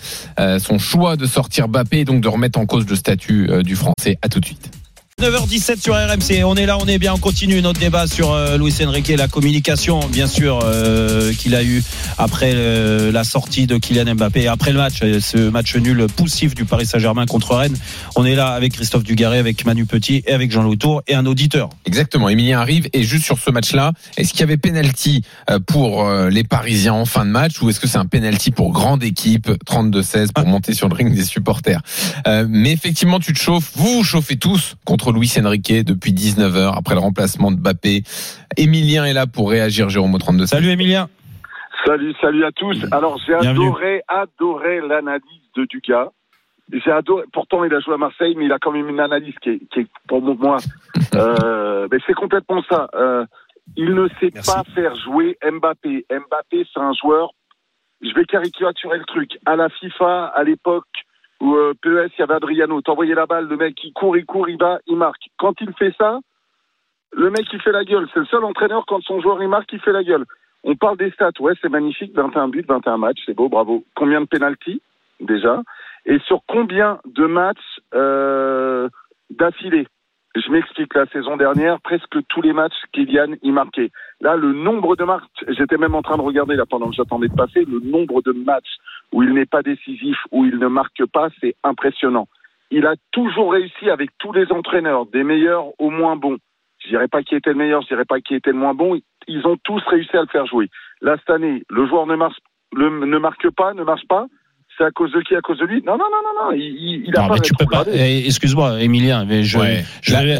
son 0.59 0.79
choix 0.79 1.17
de 1.17 1.25
sortir 1.27 1.67
Mbappé 1.67 1.99
et 1.99 2.05
donc 2.05 2.21
de 2.21 2.27
remettre 2.27 2.57
en 2.59 2.65
cause 2.65 2.85
le 2.87 2.95
statut 2.95 3.47
du 3.63 3.75
Français 3.75 4.17
À 4.21 4.29
tout 4.29 4.39
de 4.39 4.45
suite. 4.45 4.70
9h17 5.19 5.79
sur 5.79 5.93
RMC, 5.93 6.43
on 6.45 6.55
est 6.55 6.65
là, 6.65 6.79
on 6.79 6.87
est 6.87 6.97
bien, 6.97 7.13
on 7.13 7.17
continue 7.19 7.61
notre 7.61 7.79
débat 7.79 8.07
sur 8.07 8.31
euh, 8.31 8.57
Luis 8.57 8.73
Enrique, 8.83 9.09
la 9.09 9.27
communication 9.27 9.99
bien 10.07 10.25
sûr 10.25 10.61
euh, 10.63 11.31
qu'il 11.33 11.53
a 11.53 11.63
eu 11.63 11.83
après 12.17 12.53
euh, 12.55 13.11
la 13.11 13.23
sortie 13.23 13.67
de 13.67 13.77
Kylian 13.77 14.15
Mbappé, 14.15 14.43
et 14.43 14.47
après 14.47 14.71
le 14.71 14.79
match, 14.79 14.99
euh, 15.03 15.19
ce 15.19 15.37
match 15.37 15.75
nul 15.75 16.07
poussif 16.07 16.55
du 16.55 16.65
Paris 16.65 16.87
Saint-Germain 16.87 17.27
contre 17.27 17.53
Rennes. 17.55 17.77
On 18.15 18.25
est 18.25 18.33
là 18.33 18.47
avec 18.47 18.73
Christophe 18.73 19.03
Dugaré, 19.03 19.37
avec 19.37 19.63
Manu 19.63 19.85
Petit 19.85 20.23
et 20.25 20.31
avec 20.31 20.49
Jean-Louis 20.51 20.79
Tour 20.79 21.03
et 21.07 21.13
un 21.13 21.27
auditeur. 21.27 21.69
Exactement. 21.85 22.27
Emilien 22.27 22.59
arrive 22.59 22.87
et 22.93 23.03
juste 23.03 23.25
sur 23.25 23.37
ce 23.37 23.51
match-là, 23.51 23.91
est-ce 24.17 24.31
qu'il 24.31 24.39
y 24.39 24.43
avait 24.43 24.57
penalty 24.57 25.23
euh, 25.51 25.59
pour 25.59 26.09
les 26.31 26.43
Parisiens 26.43 26.93
en 26.93 27.05
fin 27.05 27.25
de 27.25 27.31
match 27.31 27.61
ou 27.61 27.69
est-ce 27.69 27.79
que 27.79 27.87
c'est 27.87 27.99
un 27.99 28.07
penalty 28.07 28.49
pour 28.49 28.71
grande 28.71 29.03
équipe 29.03 29.51
32-16 29.67 30.31
pour 30.33 30.47
monter 30.47 30.73
sur 30.73 30.87
le 30.89 30.95
ring 30.95 31.13
des 31.13 31.25
supporters? 31.25 31.81
Euh, 32.27 32.47
Mais 32.49 32.71
effectivement, 32.71 33.19
tu 33.19 33.33
te 33.33 33.39
chauffes. 33.39 33.71
Vous 33.75 33.97
vous 33.97 34.03
chauffez 34.03 34.37
tous 34.37 34.75
contre 34.83 35.00
Luis 35.09 35.33
Enrique 35.43 35.83
depuis 35.83 36.13
19 36.13 36.55
heures 36.55 36.77
après 36.77 36.93
le 36.93 37.01
remplacement 37.01 37.51
de 37.51 37.57
Mbappé. 37.57 38.03
Emilien 38.57 39.05
est 39.05 39.13
là 39.13 39.25
pour 39.25 39.49
réagir. 39.49 39.89
Jérôme 39.89 40.13
au 40.13 40.19
32. 40.19 40.45
Salut 40.45 40.69
Emilien. 40.69 41.09
Salut, 41.85 42.13
salut 42.21 42.45
à 42.45 42.51
tous. 42.51 42.77
Alors, 42.91 43.19
j'ai 43.25 43.33
adoré, 43.33 44.03
adoré 44.07 44.81
l'analyse 44.81 45.49
de 45.55 45.65
Dugas. 45.65 46.09
J'ai 46.71 46.91
adoré. 46.91 47.23
Pourtant, 47.33 47.63
il 47.63 47.73
a 47.73 47.79
joué 47.79 47.95
à 47.95 47.97
Marseille, 47.97 48.35
mais 48.37 48.45
il 48.45 48.51
a 48.51 48.59
quand 48.59 48.71
même 48.71 48.87
une 48.87 48.99
analyse 48.99 49.33
qui 49.41 49.49
est, 49.49 49.59
qui 49.73 49.79
est 49.81 49.87
pour 50.07 50.21
moi, 50.21 50.57
euh, 51.15 51.87
mais 51.91 51.97
c'est 52.05 52.13
complètement 52.13 52.61
ça. 52.69 52.87
Euh, 52.93 53.25
il 53.75 53.95
ne 53.95 54.07
sait 54.19 54.29
Merci. 54.33 54.51
pas 54.51 54.63
faire 54.75 54.95
jouer 54.97 55.37
Mbappé. 55.43 56.05
Mbappé, 56.09 56.67
c'est 56.71 56.79
un 56.79 56.93
joueur. 56.93 57.31
Je 58.01 58.13
vais 58.13 58.25
caricaturer 58.25 58.97
le 58.97 59.05
truc. 59.05 59.31
À 59.45 59.55
la 59.55 59.69
FIFA, 59.69 60.27
à 60.35 60.43
l'époque 60.43 60.85
où 61.41 61.55
euh, 61.55 61.73
PES, 61.81 62.13
il 62.17 62.19
y 62.19 62.21
avait 62.21 62.35
Adriano. 62.35 62.81
T'envoyais 62.81 63.15
la 63.15 63.25
balle, 63.25 63.47
le 63.47 63.57
mec, 63.57 63.75
il 63.83 63.91
court, 63.91 64.15
il 64.15 64.25
court, 64.25 64.47
il 64.47 64.57
va, 64.57 64.79
il 64.87 64.95
marque. 64.95 65.23
Quand 65.37 65.59
il 65.59 65.73
fait 65.73 65.93
ça, 65.97 66.19
le 67.11 67.29
mec, 67.29 67.45
il 67.51 67.61
fait 67.61 67.71
la 67.71 67.83
gueule. 67.83 68.07
C'est 68.13 68.19
le 68.19 68.25
seul 68.25 68.43
entraîneur 68.43 68.85
quand 68.87 69.01
son 69.01 69.19
joueur 69.19 69.41
il 69.41 69.49
marque, 69.49 69.73
il 69.73 69.79
fait 69.79 69.91
la 69.91 70.03
gueule. 70.03 70.25
On 70.63 70.75
parle 70.75 70.97
des 70.97 71.09
stats, 71.11 71.31
ouais, 71.39 71.53
c'est 71.61 71.69
magnifique, 71.69 72.13
21 72.15 72.47
buts, 72.49 72.63
21 72.67 72.97
matchs, 72.97 73.23
c'est 73.25 73.33
beau, 73.33 73.49
bravo. 73.49 73.83
Combien 73.95 74.21
de 74.21 74.27
pénalties 74.27 74.81
déjà? 75.19 75.63
Et 76.05 76.19
sur 76.19 76.41
combien 76.47 76.99
de 77.05 77.25
matchs 77.25 77.79
euh, 77.95 78.87
d'affilée? 79.31 79.87
Je 80.35 80.49
m'explique, 80.51 80.93
la 80.93 81.07
saison 81.07 81.35
dernière, 81.35 81.81
presque 81.81 82.15
tous 82.29 82.41
les 82.41 82.53
matchs, 82.53 82.77
Kylian 82.93 83.33
y 83.41 83.51
marquait. 83.51 83.89
Là, 84.21 84.35
le 84.35 84.53
nombre 84.53 84.95
de 84.95 85.03
matchs, 85.03 85.23
j'étais 85.47 85.77
même 85.77 85.95
en 85.95 86.03
train 86.03 86.15
de 86.15 86.21
regarder 86.21 86.55
là 86.55 86.65
pendant 86.67 86.89
que 86.89 86.95
j'attendais 86.95 87.27
de 87.27 87.33
passer, 87.33 87.65
le 87.65 87.79
nombre 87.79 88.21
de 88.21 88.31
matchs 88.31 88.77
où 89.11 89.23
il 89.23 89.33
n'est 89.33 89.47
pas 89.47 89.63
décisif, 89.63 90.17
où 90.31 90.45
il 90.45 90.59
ne 90.59 90.67
marque 90.67 91.05
pas, 91.07 91.29
c'est 91.41 91.55
impressionnant. 91.63 92.27
Il 92.69 92.85
a 92.85 92.93
toujours 93.11 93.51
réussi 93.51 93.89
avec 93.89 94.11
tous 94.19 94.31
les 94.31 94.51
entraîneurs, 94.51 95.07
des 95.07 95.23
meilleurs 95.23 95.65
au 95.79 95.89
moins 95.89 96.15
bons. 96.15 96.37
Je 96.79 96.89
dirais 96.89 97.07
pas 97.07 97.23
qui 97.23 97.35
était 97.35 97.49
le 97.49 97.57
meilleur, 97.57 97.81
je 97.81 97.87
dirais 97.87 98.05
pas 98.05 98.21
qui 98.21 98.35
était 98.35 98.51
le 98.51 98.57
moins 98.57 98.75
bon. 98.75 98.99
Ils 99.27 99.45
ont 99.47 99.57
tous 99.63 99.81
réussi 99.87 100.15
à 100.15 100.21
le 100.21 100.27
faire 100.27 100.45
jouer. 100.45 100.69
Là, 101.01 101.17
cette 101.17 101.31
année, 101.31 101.63
le 101.69 101.87
joueur 101.87 102.05
ne 102.05 102.15
ne 102.15 103.17
marque 103.17 103.49
pas, 103.49 103.73
ne 103.73 103.83
marche 103.83 104.07
pas 104.07 104.27
à 104.81 104.91
cause 104.91 105.11
de 105.11 105.21
qui 105.21 105.35
À 105.35 105.41
cause 105.41 105.59
de 105.59 105.65
lui? 105.65 105.81
Non, 105.85 105.93
non, 105.93 106.05
non, 106.11 106.21
non, 106.23 106.51
non. 106.51 106.57
Il, 106.57 107.11
a 107.15 107.27
pas. 107.27 107.83
Mais. 107.87 108.21
Eh, 108.21 108.27
excuse-moi, 108.27 108.81
Emilien, 108.81 109.25
mais 109.25 109.43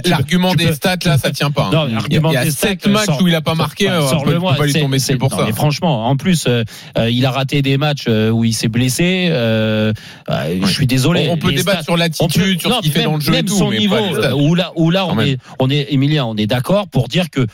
l'argument 0.05 0.53
des 0.55 0.73
stats 0.73 0.95
là, 1.05 1.17
ça 1.17 1.31
tient 1.31 1.51
pas. 1.51 1.65
Hein. 1.65 1.69
Non, 1.73 1.85
l'argument 1.85 2.31
des 2.31 2.51
stats. 2.51 2.69
Il 2.83 2.87
y 2.87 2.89
a 2.89 2.99
matchs 2.99 3.21
où 3.21 3.27
il 3.27 3.35
a 3.35 3.41
pas 3.41 3.55
marqué. 3.55 3.87
Sort, 3.87 4.25
ouais, 4.25 4.33
sort 4.33 4.55
pas 4.55 4.65
lui 4.65 4.73
tomber 4.73 4.99
c'est 4.99 5.17
pour 5.17 5.31
ça. 5.31 5.43
Mais 5.45 5.53
franchement, 5.53 6.07
en 6.07 6.15
plus, 6.15 6.45
euh, 6.47 6.63
euh, 6.97 7.09
il 7.09 7.25
a 7.25 7.31
raté 7.31 7.61
des 7.61 7.77
matchs 7.77 8.07
où 8.07 8.43
il 8.43 8.53
s'est 8.53 8.69
blessé. 8.69 9.29
Je 9.29 10.67
suis 10.67 10.87
désolé. 10.87 11.27
On, 11.29 11.37
peut 11.37 11.51
débattre 11.51 11.83
sur 11.83 11.97
l'attitude, 11.97 12.61
sur 12.61 12.75
ce 12.75 12.81
qu'il 12.81 12.91
fait 12.91 13.03
dans 13.03 13.15
le 13.15 13.21
jeu, 13.21 13.31
même 13.31 13.47
son 13.47 13.71
niveau. 13.71 13.95
Où 14.35 14.55
là, 14.55 14.71
où 14.75 14.89
là, 14.89 15.05
on 15.07 15.19
est, 15.19 15.37
on 15.59 15.69
est, 15.69 15.93
Emilien, 15.93 16.25
on 16.25 16.35
est 16.35 16.47
d'accord 16.47 16.87
pour 16.87 17.07
dire 17.07 17.29
que 17.29 17.45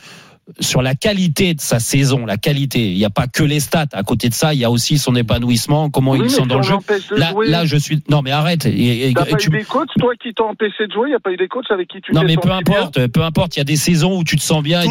sur 0.60 0.82
la 0.82 0.96
qualité 0.96 1.54
de 1.54 1.62
sa 1.62 1.80
saison, 1.80 2.26
la 2.26 2.38
qualité. 2.38 2.92
Il 2.92 2.98
n'y 2.98 3.06
a 3.06 3.10
pas 3.10 3.28
que 3.28 3.44
les 3.44 3.60
stats. 3.60 3.86
À 3.94 4.04
côté 4.04 4.30
de 4.30 4.34
ça, 4.34 4.54
il 4.54 4.60
y 4.60 4.66
a 4.66 4.72
aussi 4.72 4.98
son 4.98 5.16
épanouissement, 5.16 5.90
comment 5.90 6.12
oui, 6.12 6.22
il 6.24 6.30
sent 6.30 6.46
dans 6.48 6.58
le 6.58 6.64
jeu. 6.64 6.76
Là, 7.12 7.66
je 7.66 7.78
suis. 7.78 8.02
Non, 8.10 8.22
mais 8.22 8.32
arrête. 8.32 8.66
Et, 8.66 9.10
et, 9.10 9.14
pas 9.14 9.26
tu... 9.26 9.50
eu 9.50 9.58
des 9.58 9.64
coachs, 9.64 9.90
toi 9.98 10.14
qui 10.16 10.34
t'as 10.34 10.44
empêché 10.44 10.88
de 10.88 10.92
jouer, 10.92 11.08
il 11.08 11.12
n'y 11.12 11.16
a 11.16 11.20
pas 11.20 11.32
eu 11.32 11.38
des 11.38 11.48
coachs 11.48 11.70
avec 11.70 11.88
qui 11.88 12.02
tu 12.02 12.14
Non, 12.14 12.24
mais 12.24 12.38
peu 12.38 12.52
importe, 12.52 12.98
bien? 12.98 13.10
peu 13.10 13.22
importe. 13.22 13.56
Il 13.56 13.60
y 13.60 13.62
a 13.62 13.66
des 13.66 13.76
saisons 13.76 14.18
où 14.20 14.24
tu 14.24 14.36
te 14.38 14.42
sens 14.42 14.64
bien 14.64 14.82
et 14.82 14.88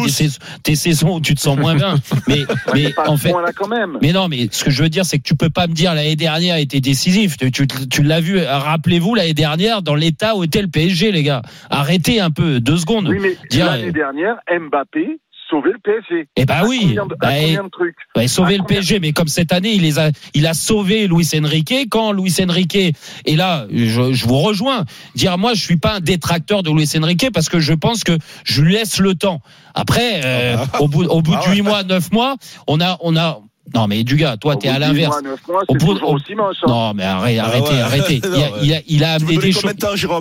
des 0.63 0.75
saisons, 0.75 1.15
où 1.15 1.21
tu 1.21 1.35
te 1.35 1.39
sens 1.39 1.57
moins 1.57 1.75
bien. 1.75 1.95
mais, 2.27 2.43
en 3.05 3.17
fait. 3.17 3.33
Mais 4.01 4.13
non, 4.13 4.27
mais 4.27 4.47
ce 4.51 4.63
que 4.63 4.71
je 4.71 4.83
veux 4.83 4.89
dire, 4.89 5.05
c'est 5.05 5.17
que 5.17 5.23
tu 5.23 5.33
ne 5.33 5.37
peux 5.37 5.49
pas 5.49 5.67
me 5.67 5.73
dire 5.73 5.93
l'année 5.93 6.15
dernière 6.15 6.55
a 6.55 6.59
été 6.59 6.81
décisif. 6.81 7.37
Tu, 7.37 7.51
tu 7.51 8.03
l'as 8.03 8.21
vu. 8.21 8.39
Rappelez-vous 8.39 9.15
l'année 9.15 9.33
dernière 9.33 9.81
dans 9.81 9.95
l'état 9.95 10.35
où 10.35 10.43
était 10.43 10.61
le 10.61 10.67
PSG, 10.67 11.11
les 11.11 11.23
gars. 11.23 11.41
Arrêtez 11.69 12.19
un 12.19 12.31
peu, 12.31 12.59
deux 12.59 12.77
secondes. 12.77 13.07
Oui, 13.07 13.17
mais 13.19 13.35
l'année 13.57 13.87
euh, 13.87 13.91
dernière, 13.91 14.37
Mbappé 14.49 15.19
sauver 15.49 15.71
le 15.71 15.79
PSG. 15.79 16.27
Eh 16.35 16.45
bah 16.45 16.63
oui, 16.67 16.95
bah 16.95 17.03
de 17.05 17.15
ben, 17.19 17.69
ben, 18.15 18.27
sauver 18.27 18.57
le 18.57 18.63
PSG, 18.63 18.99
mais 18.99 19.13
comme 19.13 19.27
cette 19.27 19.51
année, 19.51 19.73
il 19.73 19.99
a, 19.99 20.11
il 20.33 20.47
a 20.47 20.53
sauvé 20.53 21.07
Luis 21.07 21.29
Enrique 21.35 21.87
quand 21.89 22.11
Luis 22.11 22.35
Enrique 22.41 22.75
et 23.25 23.35
là, 23.35 23.65
je, 23.71 24.25
vous 24.25 24.39
rejoins, 24.39 24.85
dire 25.15 25.37
moi 25.37 25.53
je 25.53 25.61
suis 25.61 25.77
pas 25.77 25.95
un 25.95 25.99
détracteur 25.99 26.63
de 26.63 26.71
Luis 26.71 26.89
Enrique 26.97 27.31
parce 27.33 27.49
que 27.49 27.59
je 27.59 27.73
pense 27.73 28.03
que 28.03 28.17
je 28.43 28.61
lui 28.61 28.73
laisse 28.73 28.99
le 28.99 29.15
temps. 29.15 29.41
Après, 29.73 30.21
euh, 30.23 30.55
ah 30.57 30.65
bah. 30.71 30.79
au 30.79 30.87
bout, 30.87 31.03
au 31.05 31.21
bout 31.21 31.35
ah 31.35 31.47
de 31.47 31.51
8 31.53 31.61
mois, 31.61 31.83
9 31.83 32.11
mois, 32.11 32.35
on 32.67 32.81
a, 32.81 32.97
on 33.01 33.15
a, 33.15 33.41
non, 33.75 33.87
mais 33.87 34.03
Dugas, 34.03 34.37
toi, 34.37 34.55
t'es 34.55 34.69
à 34.69 34.79
l'inverse. 34.79 35.15
Non, 36.67 36.93
mais 36.93 37.03
arrêtez, 37.03 37.39
ah 37.41 37.85
arrêtez. 37.85 38.21
Il 38.87 39.03
a, 39.03 39.13
amené 39.13 39.37
des 39.37 39.51
choses. 39.51 39.63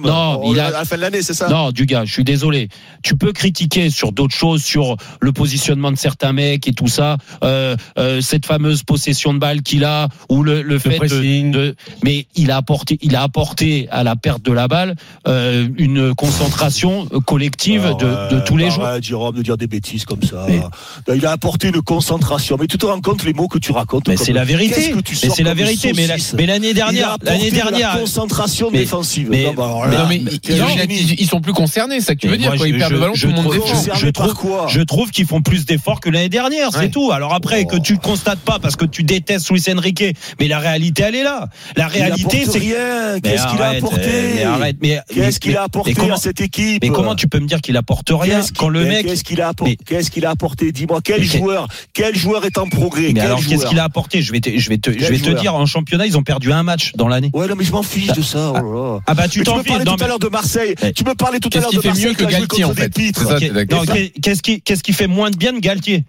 Non, 0.03 0.41
oh, 0.43 0.53
il 0.53 0.61
a... 0.61 0.67
à 0.67 0.71
la 0.71 0.85
fin 0.85 0.97
de 0.97 1.01
l'année, 1.03 1.23
c'est 1.23 1.35
ça 1.35 1.49
Non, 1.49 1.71
Dugas, 1.71 2.05
je 2.05 2.13
suis 2.13 2.25
désolé. 2.25 2.69
Tu 3.03 3.17
peux 3.17 3.33
critiquer 3.33 3.91
sur 3.91 4.13
d'autres 4.13 4.35
choses, 4.35 4.63
sur 4.63 4.97
le 5.21 5.33
positionnement 5.33 5.91
de 5.91 5.97
certains 5.97 6.33
mecs 6.33 6.67
et 6.67 6.73
tout 6.73 6.89
ça, 6.89 7.17
euh, 7.43 7.77
euh, 7.99 8.21
cette 8.21 8.47
fameuse 8.47 8.83
possession 8.83 9.35
de 9.35 9.39
balle 9.39 9.63
qu'il 9.63 9.85
a 9.85 10.09
ou 10.29 10.43
le, 10.43 10.63
le, 10.63 10.79
fait 10.79 10.99
de, 10.99 11.75
Mais 12.03 12.27
il 12.35 12.51
a 12.51 12.57
apporté, 12.57 12.99
il 13.03 13.17
a 13.17 13.23
apporté 13.23 13.89
à 13.91 14.03
la 14.03 14.17
perte 14.17 14.43
de 14.43 14.53
la 14.53 14.69
balle 14.69 14.95
euh, 15.27 15.69
une 15.77 16.15
concentration 16.15 17.07
collective 17.27 17.87
ah 17.91 17.95
de, 17.95 18.37
de, 18.37 18.41
tous 18.45 18.57
les 18.57 18.67
bah 18.67 18.71
joueurs. 18.71 19.03
Jérôme 19.03 19.37
de 19.37 19.43
dire 19.43 19.57
des 19.57 19.67
bêtises 19.67 20.05
comme 20.05 20.23
ça. 20.23 20.47
Il 21.15 21.27
a 21.27 21.31
apporté 21.31 21.69
une 21.69 21.83
concentration, 21.83 22.57
mais 22.59 22.67
tu 22.67 22.79
te 22.79 22.87
rends 22.87 23.01
compte 23.01 23.25
les 23.25 23.33
mots 23.37 23.49
que 23.49 23.59
tu 23.59 23.73
racontes. 23.73 24.09
Mais 24.09 24.17
c'est 24.17 24.33
la 24.33 24.45
vérité. 24.45 24.95
Mais 24.95 25.29
c'est 25.31 25.43
la 25.43 25.55
vérité. 25.55 25.93
Mais 26.37 26.47
l'année 26.47 26.75
dernière, 26.75 27.17
l'année 27.23 27.51
dernière, 27.51 27.99
concentration 27.99 28.71
défensive. 28.71 29.31
Bah, 29.31 30.09
ils, 30.89 31.27
sont 31.27 31.41
plus 31.41 31.53
concernés, 31.53 32.01
ça 32.01 32.15
que 32.15 32.21
tu 32.21 32.29
veux 32.29 32.37
dire. 32.37 32.49
Moi, 32.49 32.57
quoi, 32.57 32.69
ils 32.69 32.79
perdent 32.79 32.93
le 32.93 33.01
ballon, 33.01 33.15
je, 33.15 33.27
tout 33.27 33.35
le 33.35 33.43
monde 33.43 33.53
je, 34.69 34.81
trouve, 34.83 35.11
qu'ils 35.11 35.27
font 35.27 35.43
plus 35.43 35.67
d'efforts 35.67 36.01
que 36.01 36.11
l'année 36.11 36.29
dernière, 36.29 36.71
c'est 36.73 36.91
tout. 36.91 37.13
Alors 37.13 37.35
après, 37.35 37.65
oh. 37.65 37.69
que 37.69 37.77
tu 37.77 37.93
le 37.93 37.99
constates 37.99 38.41
pas 38.41 38.59
parce 38.59 38.77
que 38.77 38.85
tu 38.85 39.03
détestes 39.03 39.51
Luis 39.51 39.63
Enrique, 39.75 40.05
mais 40.41 40.49
la 40.49 40.59
réalité, 40.59 41.05
elle 41.05 41.15
est 41.15 41.23
là. 41.23 41.49
La 41.77 41.87
réalité, 41.87 42.45
c'est 42.45 42.61
qu'est-ce 42.61 43.47
qu'il 43.47 43.63
a 43.63 43.69
apporté 43.71 44.45
arrête, 44.45 44.77
mais 44.81 45.01
qu'est-ce 45.13 45.41
qu'il 45.41 45.57
a 45.57 45.65
apporté 45.65 45.95
à 46.11 46.17
cette 46.17 46.41
équipe 46.41 46.83
Mais 46.83 46.91
comment 46.91 47.15
tu 47.15 47.29
peux 47.29 47.41
me 47.41 47.47
dire 47.47 47.61
qu'il 47.61 47.77
apporte 47.77 48.11
rien 48.11 48.41
quand 48.57 48.69
le 48.69 48.85
mec 48.85 49.07
Qu'est-ce 49.07 49.25
qu'il 50.11 50.25
a 50.25 50.31
apporté? 50.31 50.73
Dis-moi 50.73 51.01
quel 51.05 51.23
joueur, 51.23 51.69
quel 51.93 52.17
joueur 52.17 52.45
est 52.45 52.59
en 52.59 52.69
progrès? 52.69 53.13
alors 53.27 53.45
qu'est-ce 53.45 53.67
qu'il 53.67 53.79
a 53.79 53.85
apporté 53.85 54.23
Je 54.23 54.33
vais 54.33 54.41
te, 54.41 54.51
je 54.57 54.69
vais 54.69 54.79
te, 54.79 54.91
je 54.91 55.05
vais 55.05 55.19
te 55.19 55.31
dire, 55.31 55.55
en 55.55 55.67
championnat, 55.67 56.07
ils 56.07 56.17
ont 56.17 56.23
perdu 56.23 56.53
un 56.53 56.63
match 56.63 56.93
dans 56.95 57.09
l'année. 57.09 57.31
Ouais, 57.35 57.47
non, 57.47 57.55
mais 57.57 57.65
je 57.65 57.73
m'en 57.73 57.83
fiche 57.83 58.13
de 58.13 58.23
ça. 58.23 58.53
Oh 58.63 58.99
ah, 58.99 59.03
ah 59.07 59.15
bah 59.15 59.29
tu 59.29 59.43
t'en 59.43 59.63
fiches. 59.63 59.65
Tu 59.65 59.71
me 59.73 59.85
parlais 59.85 59.85
tout 59.85 60.05
à 60.05 60.07
l'heure 60.07 60.19
de 60.19 60.29
Marseille. 60.29 60.75
Eh, 60.83 60.93
tu 60.93 61.05
me 61.05 61.15
parlais 61.15 61.41
tout 61.41 61.51
à 61.53 61.61
l'heure 61.61 61.71
de 61.71 61.77
Marseille. 61.77 61.93
Qu'est-ce 61.93 62.01
qui 62.01 62.03
fait 62.03 62.09
mieux 62.09 62.15
que 62.15 62.33
Galtier 62.33 62.65
en 62.65 62.75
fait 62.75 64.21
Qu'est-ce 64.23 64.43
qui, 64.43 64.61
qu'est-ce 64.63 64.83
qui 64.83 64.93
fait 64.93 65.07
moins 65.07 65.31
de 65.31 65.37
bien 65.37 65.53
que 65.53 65.61
Galtier? 65.61 66.05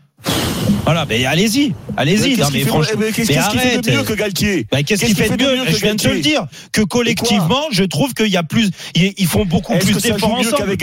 Voilà, 0.86 1.05
mais 1.05 1.25
allez-y, 1.25 1.74
allez-y. 1.97 2.38
Mais 2.38 3.12
qu'est-ce 3.12 3.50
qui 3.50 3.57
fait 3.57 3.81
de 3.81 3.91
mieux 3.91 4.03
que 4.03 4.13
Galtier? 4.13 4.67
Bah, 4.71 4.83
qu'est-ce 4.83 5.05
qu'il 5.05 5.15
fait 5.15 5.36
de 5.36 5.43
mieux 5.43 5.65
Je 5.67 5.75
viens 5.77 5.95
de 5.95 6.01
te 6.01 6.08
le 6.08 6.21
dire. 6.21 6.47
Que 6.71 6.82
collectivement, 6.82 7.63
je 7.71 7.84
trouve 7.84 8.13
qu'il 8.13 8.27
y 8.27 8.38
a 8.38 8.43
plus, 8.43 8.69
ils 8.95 9.27
font 9.27 9.45
beaucoup 9.45 9.77
plus 9.77 10.01
d'efforts 10.01 10.34
ensemble. 10.34 10.77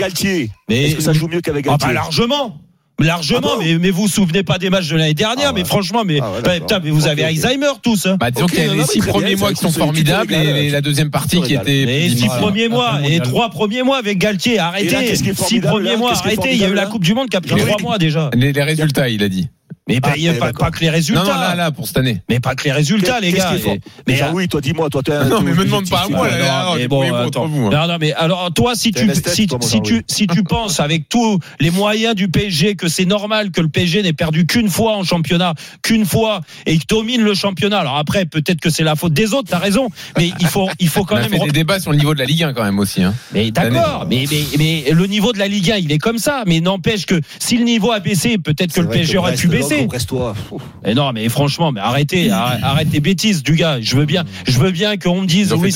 Est-ce 0.69 0.95
que 0.95 1.01
ça 1.01 1.13
joue 1.13 1.27
mieux 1.27 1.41
qu'avec 1.41 1.65
ah, 1.67 1.71
bah, 1.71 1.77
Galtier 1.77 1.87
Mais 1.87 1.87
ça 1.87 1.93
largement. 1.93 2.61
Largement, 2.99 3.57
mais, 3.59 3.77
mais 3.77 3.91
vous 3.91 4.03
vous 4.03 4.07
souvenez 4.07 4.43
pas 4.43 4.57
des 4.57 4.69
matchs 4.69 4.87
de 4.87 4.95
l'année 4.95 5.13
dernière, 5.13 5.53
mais 5.53 5.65
franchement, 5.65 6.03
mais, 6.05 6.19
bah, 6.19 6.79
vous 6.83 7.07
avez 7.07 7.25
Alzheimer 7.25 7.73
tous. 7.81 8.05
Hein. 8.05 8.17
Bah, 8.17 8.31
disons 8.31 8.47
qu'il 8.47 8.59
y 8.59 8.69
a 8.69 8.73
les 8.73 8.83
six 8.83 8.99
premiers 8.99 9.35
mois 9.35 9.51
qui 9.51 9.61
sont 9.61 9.71
formidables 9.71 10.33
et, 10.33 10.69
la 10.69 10.81
deuxième 10.81 11.11
partie 11.11 11.41
qui 11.41 11.53
était. 11.53 11.85
Les 11.85 12.09
six 12.09 12.27
premiers 12.27 12.69
mois 12.69 12.99
et 13.07 13.19
trois 13.19 13.49
premiers 13.49 13.83
mois 13.83 13.97
avec 13.97 14.17
Galtier, 14.17 14.59
arrêtez. 14.59 15.15
Six 15.15 15.61
premiers 15.61 15.97
mois, 15.97 16.13
arrêtez. 16.13 16.53
Il 16.53 16.57
y 16.57 16.63
a 16.63 16.69
eu 16.69 16.73
la 16.73 16.85
Coupe 16.85 17.03
du 17.03 17.13
Monde 17.13 17.29
qui 17.29 17.37
a 17.37 17.41
pris 17.41 17.55
trois 17.59 17.81
mois 17.81 17.97
déjà. 17.97 18.29
Les 18.33 18.51
résultats, 18.63 19.09
il 19.09 19.23
a 19.23 19.29
dit. 19.29 19.49
Ah, 19.87 19.91
mais 19.93 20.01
pas, 20.39 20.51
pas, 20.51 20.71
que 20.71 20.79
les 20.79 20.89
résultats. 20.89 21.23
Non, 21.23 21.29
non, 21.29 21.39
là, 21.39 21.53
là, 21.53 21.71
pour 21.71 21.85
cette 21.85 21.97
année. 21.97 22.19
Mais 22.27 22.39
pas 22.39 22.55
que 22.55 22.63
les 22.63 22.71
résultats, 22.71 23.19
les 23.19 23.31
gars. 23.31 23.53
Mais 24.07 24.19
ah, 24.19 24.31
oui, 24.33 24.47
toi, 24.47 24.59
dis-moi, 24.59 24.89
toi, 24.89 25.03
t'es. 25.03 25.25
Non, 25.25 25.41
mais 25.41 25.53
me 25.53 25.63
demande 25.63 25.87
pas 25.87 26.05
à 26.05 26.07
moi, 26.07 26.27
là. 26.27 26.69
Ah, 26.69 26.73
mais 26.75 26.87
bon, 26.87 27.03
attends. 27.13 27.45
Hein. 27.45 27.69
Non, 27.71 27.87
non, 27.87 27.97
mais 27.99 28.11
alors, 28.13 28.51
toi, 28.51 28.73
si 28.73 28.91
tu, 28.91 29.07
si, 29.13 29.47
si, 29.61 29.81
tu, 29.81 30.03
si 30.07 30.25
tu 30.25 30.43
penses 30.43 30.79
avec 30.79 31.07
tous 31.07 31.39
les 31.59 31.69
moyens 31.69 32.15
du 32.15 32.29
PSG 32.29 32.75
que 32.75 32.87
c'est 32.87 33.05
normal 33.05 33.51
que 33.51 33.61
le 33.61 33.67
PSG 33.67 34.01
n'ait 34.01 34.13
perdu 34.13 34.47
qu'une 34.47 34.69
fois 34.69 34.95
en 34.95 35.03
championnat, 35.03 35.53
qu'une 35.83 36.05
fois, 36.05 36.41
et 36.65 36.79
que 36.79 36.85
domine 36.89 37.21
le 37.21 37.35
championnat. 37.35 37.79
Alors 37.79 37.97
après, 37.97 38.25
peut-être 38.25 38.59
que 38.59 38.71
c'est 38.71 38.83
la 38.83 38.95
faute 38.95 39.13
des 39.13 39.35
autres, 39.35 39.49
t'as 39.51 39.59
raison. 39.59 39.89
Mais 40.17 40.31
il 40.39 40.47
faut, 40.47 40.67
il 40.79 40.89
faut 40.89 41.05
quand 41.05 41.17
même. 41.17 41.29
On 41.31 41.43
a 41.43 41.45
des 41.45 41.51
débats 41.51 41.79
sur 41.79 41.91
le 41.91 41.97
niveau 41.97 42.15
de 42.15 42.19
la 42.19 42.25
Ligue 42.25 42.41
1 42.41 42.53
quand 42.53 42.63
même 42.63 42.79
aussi, 42.79 43.03
hein. 43.03 43.13
Mais 43.33 43.51
d'accord. 43.51 44.07
Mais, 44.09 44.25
mais, 44.31 44.43
mais 44.57 44.91
le 44.91 45.05
niveau 45.05 45.31
de 45.31 45.37
la 45.37 45.47
Ligue 45.47 45.69
1, 45.69 45.75
il 45.75 45.91
est 45.91 45.99
comme 45.99 46.17
ça. 46.17 46.43
Mais 46.47 46.59
n'empêche 46.59 47.05
que 47.05 47.21
si 47.37 47.57
le 47.57 47.65
niveau 47.65 47.91
a 47.91 47.99
baissé, 47.99 48.39
peut-être 48.39 48.73
que 48.73 48.81
le 48.81 48.89
PSG 48.89 49.19
aurait 49.19 49.35
pu 49.35 49.47
baisser 49.47 49.74
arrêtez. 49.83 50.59
Et 50.85 50.91
eh 50.91 50.93
non, 50.93 51.11
mais 51.13 51.29
franchement, 51.29 51.71
mais 51.71 51.81
arrêtez, 51.81 52.29
arrêtez 52.31 52.99
bêtises 52.99 53.43
du 53.43 53.55
gars. 53.55 53.79
Je 53.81 53.95
veux 53.95 54.05
bien, 54.05 54.23
je 54.47 54.59
veux 54.59 54.71
bien 54.71 54.97
qu'on 54.97 55.21
me 55.21 55.27
dise 55.27 55.51
Louis 55.51 55.73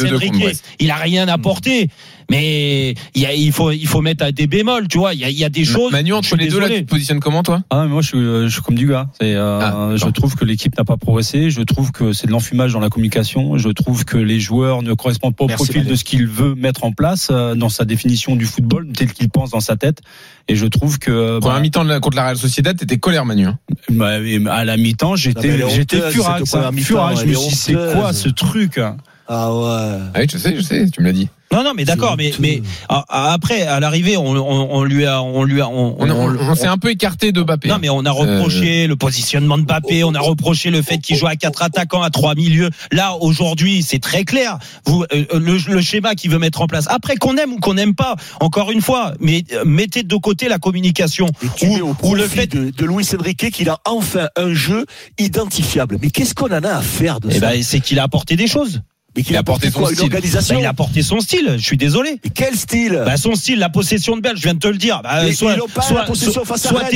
il 0.80 0.92
a 0.92 0.96
rien 0.96 1.28
apporté. 1.28 1.90
Mais 2.30 2.94
y 3.16 3.26
a, 3.26 3.34
il, 3.34 3.52
faut, 3.52 3.72
il 3.72 3.88
faut 3.88 4.02
mettre 4.02 4.30
des 4.32 4.46
bémols, 4.46 4.88
tu 4.88 5.00
vois. 5.00 5.14
Il 5.14 5.20
y 5.20 5.24
a, 5.24 5.30
y 5.30 5.44
a, 5.44 5.50
des 5.50 5.66
choses. 5.66 5.92
Manu, 5.92 6.14
entre 6.14 6.36
les 6.36 6.48
deux, 6.48 6.60
là, 6.60 6.70
tu 6.70 6.86
te 6.86 6.90
positionnes 6.90 7.20
comment, 7.20 7.42
toi? 7.42 7.62
Ah, 7.72 7.86
Moi, 7.86 8.02
je 8.02 8.08
suis, 8.08 8.18
euh, 8.18 8.48
je 8.48 8.54
suis 8.54 8.62
comme 8.62 8.76
du 8.76 8.88
gars. 8.88 9.08
Euh, 9.24 9.60
ah, 9.62 9.96
je 9.96 10.06
trouve 10.10 10.36
que 10.36 10.46
l'équipe 10.46 10.78
n'a 10.78 10.84
pas 10.84 10.98
progressé. 10.98 11.50
Je 11.50 11.62
trouve 11.62 11.92
que 11.92 12.14
c'est 12.14 12.28
de 12.28 12.32
l'enfumage 12.32 12.74
dans 12.74 12.80
la 12.80 12.90
communication. 12.90 13.58
Je 13.58 13.70
trouve 13.70 14.06
que 14.06 14.18
les 14.18 14.40
joueurs 14.40 14.84
ne 14.84 14.94
correspondent 14.94 15.36
pas 15.36 15.46
au 15.46 15.48
profil 15.48 15.86
de 15.86 15.96
ce 15.96 16.04
qu'il 16.04 16.28
veut 16.28 16.54
mettre 16.54 16.84
en 16.84 16.92
place 16.92 17.30
euh, 17.32 17.56
dans 17.56 17.70
sa 17.70 17.86
définition 17.86 18.36
du 18.36 18.46
football, 18.46 18.88
tel 18.96 19.12
qu'il 19.12 19.30
pense 19.30 19.50
dans 19.50 19.60
sa 19.60 19.76
tête. 19.76 20.02
Et 20.48 20.56
je 20.56 20.68
trouve 20.68 21.00
que. 21.00 21.40
Première 21.40 21.58
bah, 21.58 21.62
mi-temps 21.62 22.00
contre 22.00 22.18
la 22.18 22.26
Real 22.26 22.38
Sociedad, 22.38 22.78
t'étais 22.78 22.98
colère, 22.98 23.26
Manu. 23.26 23.48
Hein. 23.48 23.58
Bah, 23.90 24.18
à 24.52 24.66
la 24.66 24.78
mi-temps, 24.78 25.16
j'étais, 25.16 25.68
j'étais 25.70 26.12
furax. 26.12 26.52
Je 26.52 27.26
me 27.26 27.34
suis 27.34 27.50
dit, 27.50 27.56
c'est 27.56 27.74
quoi 27.74 28.14
ce 28.14 28.30
truc 28.30 28.78
hein 28.78 28.98
ah 29.32 29.54
ouais. 29.54 30.00
Ah 30.16 30.20
oui, 30.20 30.28
je 30.32 30.38
sais, 30.40 30.56
je 30.56 30.62
sais, 30.62 30.90
tu 30.90 31.02
me 31.02 31.06
l'as 31.06 31.14
dit. 31.14 31.30
Non, 31.52 31.64
non, 31.64 31.74
mais 31.76 31.84
d'accord, 31.84 32.16
mais, 32.16 32.32
mais 32.40 32.62
ah, 32.90 33.06
ah, 33.10 33.34
après, 33.34 33.64
à 33.64 33.80
l'arrivée, 33.80 34.18
on, 34.18 34.24
on, 34.24 34.68
on, 34.72 34.84
lui 34.84 35.06
a, 35.06 35.22
on 35.24 35.44
lui 35.44 35.62
a, 35.62 35.68
on, 35.68 35.96
on 36.00 36.56
s'est 36.56 36.68
un 36.68 36.78
peu 36.78 36.90
écarté 36.90 37.32
de 37.32 37.42
Mbappé. 37.42 37.70
Non, 37.70 37.78
mais 37.82 37.90
on 37.90 38.06
a 38.06 38.10
hein. 38.10 38.14
reproché 38.14 38.84
euh, 38.84 38.88
le 38.88 38.96
positionnement 38.96 39.58
de 39.58 39.64
Mbappé, 39.64 40.04
on 40.04 40.14
a 40.14 40.20
reproché 40.20 40.70
le 40.70 40.84
fait 40.84 41.00
qu'il 41.00 41.16
joue 41.16 41.26
à 41.26 41.36
quatre 41.36 41.64
attaquants, 41.64 42.04
à 42.04 42.12
trois 42.12 42.36
milieux. 42.36 42.70
Là, 42.92 43.16
aujourd'hui, 43.20 43.82
c'est 43.82 44.00
très 44.00 44.26
clair. 44.26 44.60
Vous, 44.86 45.04
euh, 45.12 45.26
euh, 45.34 45.40
le, 45.40 45.58
le, 45.74 45.82
schéma 45.82 46.14
qu'il 46.14 46.30
veut 46.30 46.38
mettre 46.38 46.62
en 46.62 46.68
place. 46.68 46.86
Après, 46.88 47.16
qu'on 47.16 47.36
aime 47.38 47.54
ou 47.54 47.58
qu'on 47.58 47.74
n'aime 47.74 47.96
pas, 47.96 48.16
encore 48.42 48.70
une 48.70 48.82
fois, 48.82 49.14
mais 49.20 49.44
mettez 49.66 50.04
de 50.04 50.16
côté 50.18 50.50
la 50.50 50.60
communication 50.60 51.28
ou, 51.64 51.96
ou 52.04 52.16
le 52.16 52.28
fait 52.28 52.46
de, 52.48 52.70
de 52.70 52.86
Luis 52.86 53.08
Enrique 53.20 53.50
qu'il 53.52 53.70
a 53.70 53.80
enfin 53.86 54.28
un 54.36 54.54
jeu 54.54 54.86
identifiable. 55.18 55.98
Mais 56.00 56.12
qu'est-ce 56.12 56.36
qu'on 56.36 56.52
en 56.52 56.64
a 56.64 56.74
à 56.76 56.82
faire 56.82 57.20
de 57.20 57.32
Et 57.32 57.40
ça 57.40 57.40
bah, 57.40 57.54
C'est 57.64 57.80
qu'il 57.80 57.98
a 57.98 58.04
apporté 58.04 58.36
des 58.36 58.48
choses. 58.48 58.82
Mais 59.16 59.24
qu'il 59.24 59.36
a 59.38 59.44
porté 59.44 59.72
son 59.72 59.86
style. 59.86 60.10
Bah, 60.10 60.20
il 60.60 60.66
a 60.66 60.74
porté 60.74 61.02
son 61.02 61.20
style. 61.20 61.56
Je 61.58 61.64
suis 61.64 61.78
désolé. 61.78 62.20
Mais 62.24 62.30
quel 62.30 62.56
style 62.56 63.02
bah, 63.06 63.18
son 63.18 63.36
style, 63.36 63.60
la 63.60 63.70
possession 63.70 64.16
de 64.16 64.22
Bell. 64.22 64.38
Je 64.38 64.44
viens 64.44 64.54
de 64.54 64.60
te 64.60 64.68
le 64.68 64.78
dire. 64.78 65.02
Bah, 65.04 65.24
mais 65.24 65.34
soit, 65.34 65.56
pas 65.74 65.82
soit, 65.82 66.06
la 66.06 66.16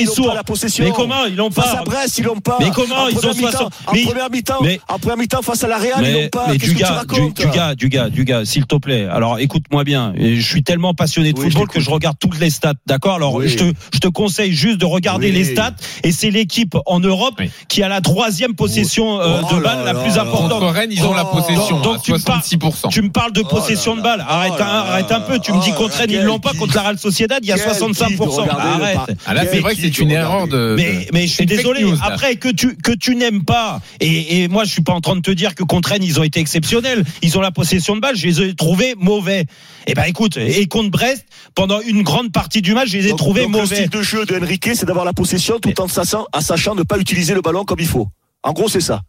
sourd. 0.05 0.33
La. 0.33 0.43
Mais 0.79 0.91
comment 0.91 1.25
ils 1.25 1.35
l'ont 1.35 1.49
pas 1.49 1.63
Face 1.63 1.75
à 1.75 1.83
Brest, 1.83 2.17
ils 2.19 2.25
l'ont 2.25 2.39
pas. 2.39 2.57
Mais 2.59 2.69
comment 2.71 3.03
en 3.03 3.07
ils 3.07 3.17
ont 3.17 3.33
60 3.33 3.73
En 3.87 3.91
première 3.91 4.29
mi-temps, 4.29 4.59
en 4.87 4.99
première 4.99 5.17
mi-temps 5.17 5.41
face 5.41 5.63
à 5.63 5.67
la 5.67 5.77
Real, 5.77 6.05
ils 6.05 6.13
l'ont 6.13 6.29
pas. 6.29 6.47
Mais 6.49 6.57
du 6.57 6.73
gars, 6.73 7.03
du, 7.07 7.31
du 7.31 7.49
gars, 7.49 7.75
du 7.75 7.89
gars, 7.89 8.09
du 8.09 8.25
gars, 8.25 8.45
s'il 8.45 8.65
te 8.65 8.75
plaît. 8.75 9.07
Alors, 9.09 9.39
écoute-moi 9.39 9.83
bien. 9.83 10.13
Je 10.17 10.41
suis 10.41 10.63
tellement 10.63 10.93
passionné 10.93 11.33
de 11.33 11.39
football 11.39 11.67
que 11.67 11.79
je 11.79 11.89
regarde 11.89 12.17
toutes 12.19 12.39
les 12.39 12.49
stats. 12.49 12.73
D'accord. 12.85 13.15
Alors, 13.15 13.41
je 13.41 13.57
te, 13.57 13.73
je 13.93 13.99
te 13.99 14.07
conseille 14.07 14.53
juste 14.53 14.77
de 14.77 14.85
regarder 14.85 15.31
les 15.31 15.43
stats. 15.43 15.75
Et 16.03 16.11
c'est 16.11 16.29
l'équipe 16.29 16.77
en 16.85 16.99
Europe 16.99 17.41
qui 17.67 17.83
a 17.83 17.87
la 17.87 18.01
troisième 18.01 18.55
possession 18.55 19.15
oh 19.15 19.21
euh, 19.21 19.41
de 19.41 19.61
balle 19.61 19.83
la 19.85 19.95
plus 19.95 20.17
importante. 20.17 20.63
Rennes, 20.73 20.91
ils 20.91 21.03
ont 21.03 21.13
la 21.13 21.25
oh, 21.25 21.35
possession 21.35 21.81
tu 22.03 22.11
me 22.11 22.17
parles- 22.19 22.41
66%. 22.41 22.89
Tu 22.89 23.01
me 23.01 23.09
parles 23.11 23.31
de 23.33 23.41
Oh 23.43 23.47
possession 23.47 23.95
là 23.95 23.97
de 23.97 24.03
balle. 24.03 24.25
Arrête, 24.27 24.53
oh 24.57 24.61
un, 24.61 24.65
arrête 24.65 25.11
un 25.11 25.21
peu. 25.21 25.39
Tu 25.39 25.51
me 25.53 25.61
dis 25.63 25.71
contre 25.73 25.95
Rennes, 25.97 26.11
ils 26.11 26.21
l'ont 26.21 26.39
pas 26.39 26.53
contre 26.53 26.75
la 26.75 26.81
Real 26.83 26.99
Sociedad. 26.99 27.39
Il 27.41 27.47
y 27.47 27.51
a 27.51 27.55
Quel 27.57 27.73
65%. 27.73 28.07
kiff 28.07 28.17
de 28.17 28.23
regarder 28.23 28.63
le 28.77 28.83
Arrête. 28.83 29.17
Ah 29.25 29.33
là, 29.33 29.43
c'est 29.51 29.59
vrai 29.59 29.75
que 29.75 29.81
c'est 29.81 29.97
une 29.99 30.11
erreur 30.11 30.47
de. 30.47 30.75
Mais, 30.77 31.07
mais 31.13 31.27
je 31.27 31.33
suis 31.33 31.45
désolé. 31.45 31.83
news. 31.83 31.97
Après 32.03 32.35
que 32.35 32.49
tu 32.49 32.75
que 32.77 32.91
tu 32.91 33.15
n'aimes 33.15 33.43
pas 33.45 33.81
et, 33.99 34.43
et 34.43 34.47
moi 34.47 34.63
je 34.65 34.71
suis 34.71 34.81
pas 34.83 34.93
en 34.93 35.01
train 35.01 35.15
de 35.15 35.21
te 35.21 35.31
dire 35.31 35.55
que 35.55 35.63
contre 35.63 35.89
Rennes 35.89 36.03
ils 36.03 36.19
ont 36.19 36.23
été 36.23 36.39
exceptionnels. 36.39 37.03
Ils 37.21 37.37
ont 37.37 37.41
la 37.41 37.51
possession 37.51 37.95
de 37.95 38.01
balle. 38.01 38.15
Je 38.15 38.27
les 38.27 38.41
ai 38.41 38.55
trouvés 38.55 38.95
mauvais. 38.97 39.45
Eh 39.87 39.93
ben 39.93 40.03
écoute, 40.03 40.37
et 40.37 40.65
contre 40.67 40.89
Brest 40.91 41.25
pendant 41.55 41.79
une 41.81 42.03
grande 42.03 42.31
partie 42.31 42.61
du 42.61 42.73
match, 42.73 42.89
je 42.89 42.97
les 42.97 43.05
ai 43.07 43.09
Donc- 43.09 43.17
trouvés 43.19 43.41
donc 43.43 43.53
Le 43.53 43.59
mauvais. 43.61 43.75
style 43.75 43.89
de 43.89 44.01
jeu 44.01 44.25
de 44.25 44.37
Enrique, 44.37 44.69
c'est 44.75 44.85
d'avoir 44.85 45.05
la 45.05 45.13
possession 45.13 45.59
tout 45.59 45.79
en 45.81 45.87
sachant, 45.87 46.25
en 46.33 46.41
sachant 46.41 46.75
ne 46.75 46.83
pas 46.83 46.97
utiliser 46.97 47.33
le 47.33 47.41
ballon 47.41 47.63
comme 47.65 47.79
il 47.79 47.87
faut. 47.87 48.07
En 48.43 48.51
gros, 48.53 48.67
c'est 48.67 48.81
ça. 48.81 49.01